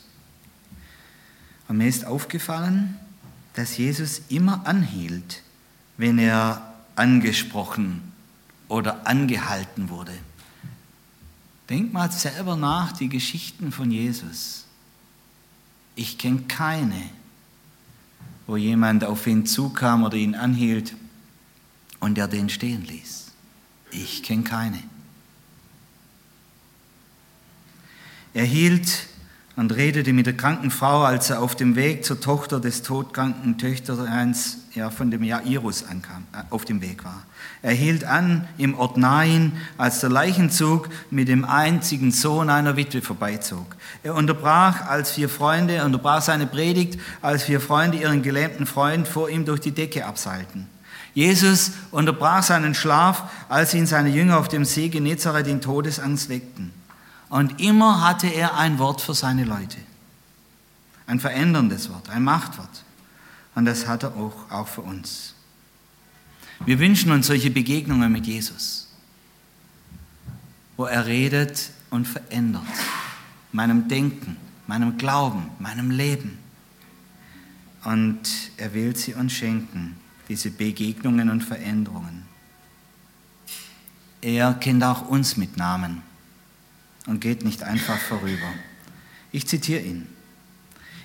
Und 1.69 1.77
mir 1.77 1.89
ist 1.89 2.07
aufgefallen, 2.07 2.97
dass 3.55 3.77
Jesus 3.77 4.23
immer 4.29 4.67
anhielt, 4.67 5.43
wenn 5.99 6.19
er 6.19 6.75
angesprochen 6.97 8.13
oder 8.69 9.07
angehalten 9.07 9.91
wurde. 9.91 10.13
Denk 11.69 11.93
mal 11.93 12.11
selber 12.11 12.57
nach 12.57 12.93
die 12.93 13.09
Geschichten 13.09 13.73
von 13.73 13.91
Jesus. 13.91 14.65
Ich 15.95 16.17
kenne 16.17 16.43
keine, 16.49 17.03
wo 18.47 18.57
jemand 18.57 19.05
auf 19.05 19.27
ihn 19.27 19.45
zukam 19.45 20.05
oder 20.05 20.17
ihn 20.17 20.35
anhielt 20.35 20.95
und 22.01 22.17
er 22.17 22.29
den 22.29 22.49
stehen 22.49 22.85
ließ. 22.85 23.33
Ich 23.91 24.23
kenne 24.23 24.45
keine. 24.45 24.83
Er 28.33 28.45
hielt 28.45 29.09
und 29.57 29.73
redete 29.73 30.13
mit 30.13 30.27
der 30.27 30.37
kranken 30.37 30.71
Frau, 30.71 31.03
als 31.03 31.31
er 31.31 31.43
auf 31.43 31.57
dem 31.57 31.75
Weg 31.75 32.05
zur 32.05 32.21
Tochter 32.21 32.61
des 32.61 32.83
todkranken 32.83 33.59
Töchterleins 33.59 34.59
ja, 34.79 34.91
von 34.91 35.11
dem 35.11 35.23
Jairus 35.23 35.85
ankam, 35.85 36.25
äh, 36.33 36.43
auf 36.51 36.65
dem 36.65 36.81
Weg 36.81 37.05
war. 37.05 37.25
Er 37.63 37.73
hielt 37.73 38.05
an 38.05 38.49
im 38.57 38.79
Ort 38.79 38.97
Nain, 38.97 39.53
als 39.77 40.01
der 40.01 40.09
Leichenzug 40.09 40.89
mit 41.11 41.29
dem 41.29 41.45
einzigen 41.45 42.13
Sohn 42.13 42.49
einer 42.49 42.77
Witwe 42.77 43.03
vorbeizog. 43.03 43.77
Er 44.03 44.15
unterbrach 44.15 44.87
als 44.87 45.11
vier 45.11 45.29
Freunde, 45.29 45.75
er 45.75 45.85
unterbrach 45.85 46.23
seine 46.23 46.47
Predigt, 46.47 46.99
als 47.21 47.43
vier 47.43 47.61
Freunde 47.61 47.99
ihren 47.99 48.23
gelähmten 48.23 48.67
Freund 48.67 49.07
vor 49.07 49.29
ihm 49.29 49.45
durch 49.45 49.61
die 49.61 49.73
Decke 49.73 50.07
abseilten. 50.07 50.69
Jesus 51.13 51.73
unterbrach 51.91 52.45
seinen 52.45 52.75
Schlaf, 52.75 53.25
als 53.49 53.75
ihn 53.75 53.87
seine 53.87 54.11
Jünger 54.11 54.39
auf 54.39 54.49
dem 54.49 54.65
See 54.65 54.89
Genezareth 54.89 55.49
in 55.49 55.61
Todesangst 55.61 56.29
weckten. 56.29 56.73
Und 57.29 57.61
immer 57.61 58.07
hatte 58.07 58.29
er 58.29 58.57
ein 58.57 58.79
Wort 58.79 59.01
für 59.01 59.15
seine 59.15 59.45
Leute. 59.45 59.79
Ein 61.07 61.19
veränderndes 61.19 61.91
Wort, 61.91 62.09
ein 62.11 62.23
Machtwort. 62.23 62.85
Und 63.59 63.65
das 63.65 63.89
hat 63.89 64.05
er 64.05 64.15
auch, 64.15 64.49
auch 64.53 64.69
für 64.69 64.83
uns. 64.83 65.35
Wir 66.65 66.79
wünschen 66.79 67.11
uns 67.11 67.27
solche 67.27 67.51
Begegnungen 67.51 68.13
mit 68.13 68.25
Jesus, 68.25 68.87
wo 70.77 70.85
er 70.85 71.07
redet 71.07 71.71
und 71.91 72.07
verändert. 72.07 72.63
Meinem 73.51 73.89
Denken, 73.89 74.37
meinem 74.69 74.97
Glauben, 74.97 75.51
meinem 75.59 75.91
Leben. 75.91 76.39
Und 77.83 78.21
er 78.59 78.75
will 78.75 78.95
sie 78.95 79.15
uns 79.15 79.33
schenken, 79.33 79.97
diese 80.29 80.53
Begegnungen 80.53 81.29
und 81.29 81.43
Veränderungen. 81.43 82.27
Er 84.21 84.55
kennt 84.55 84.85
auch 84.85 85.09
uns 85.09 85.37
mit 85.37 85.57
Namen 85.57 86.03
und 87.07 87.21
geht 87.21 87.45
nicht 87.45 87.65
einfach 87.65 87.99
vorüber. 87.99 88.53
Ich 89.33 89.49
zitiere 89.49 89.81
ihn. 89.81 90.18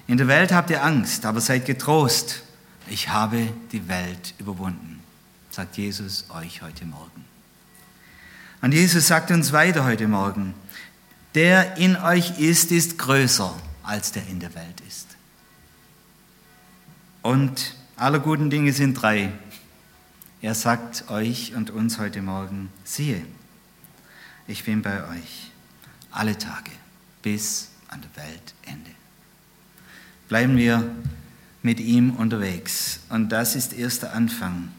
In 0.08 0.18
der 0.18 0.28
Welt 0.28 0.52
habt 0.52 0.70
ihr 0.70 0.84
Angst, 0.84 1.26
aber 1.26 1.40
seid 1.40 1.66
getrost. 1.66 2.44
Ich 2.88 3.10
habe 3.10 3.48
die 3.72 3.88
Welt 3.88 4.34
überwunden, 4.38 5.02
sagt 5.50 5.78
Jesus 5.78 6.26
euch 6.30 6.62
heute 6.62 6.86
Morgen. 6.86 7.26
Und 8.62 8.74
Jesus 8.74 9.08
sagt 9.08 9.32
uns 9.32 9.54
weiter 9.54 9.86
heute 9.86 10.08
Morgen, 10.08 10.54
der 11.36 11.78
in 11.78 11.96
euch 11.96 12.40
ist, 12.40 12.72
ist 12.72 12.98
größer 12.98 13.54
als 13.84 14.12
der 14.12 14.28
in 14.28 14.40
der 14.40 14.54
Welt 14.56 14.82
ist. 14.88 15.08
Und 17.22 17.76
alle 17.96 18.20
guten 18.20 18.50
Dinge 18.50 18.74
sind 18.74 18.96
drei. 18.96 19.32
Er 20.42 20.56
sagt 20.56 21.10
euch 21.10 21.56
und 21.56 21.72
uns 21.72 22.00
heute 22.00 22.22
Morgen, 22.22 22.70
siehe, 22.84 23.26
ich 24.48 24.66
bin 24.66 24.82
bei 24.82 25.08
euch 25.10 25.52
alle 26.12 26.38
Tage 26.38 26.72
bis 27.22 27.70
an 27.88 28.02
der 28.02 28.24
Weltende. 28.24 28.92
Bleiben 30.28 30.58
wir 30.58 30.90
mit 31.62 31.80
ihm 31.80 32.16
unterwegs. 32.16 33.00
Und 33.10 33.30
das 33.30 33.56
ist 33.56 33.74
erst 33.74 34.04
der 34.04 34.14
Anfang, 34.14 34.72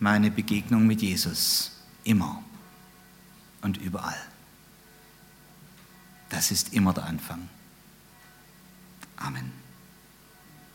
meine 0.00 0.30
Begegnung 0.30 0.86
mit 0.86 1.02
Jesus. 1.02 1.72
Immer 2.04 2.42
und 3.62 3.78
überall. 3.78 4.20
Das 6.28 6.50
ist 6.50 6.72
immer 6.72 6.92
der 6.92 7.04
Anfang. 7.04 7.48
Amen. 9.16 9.65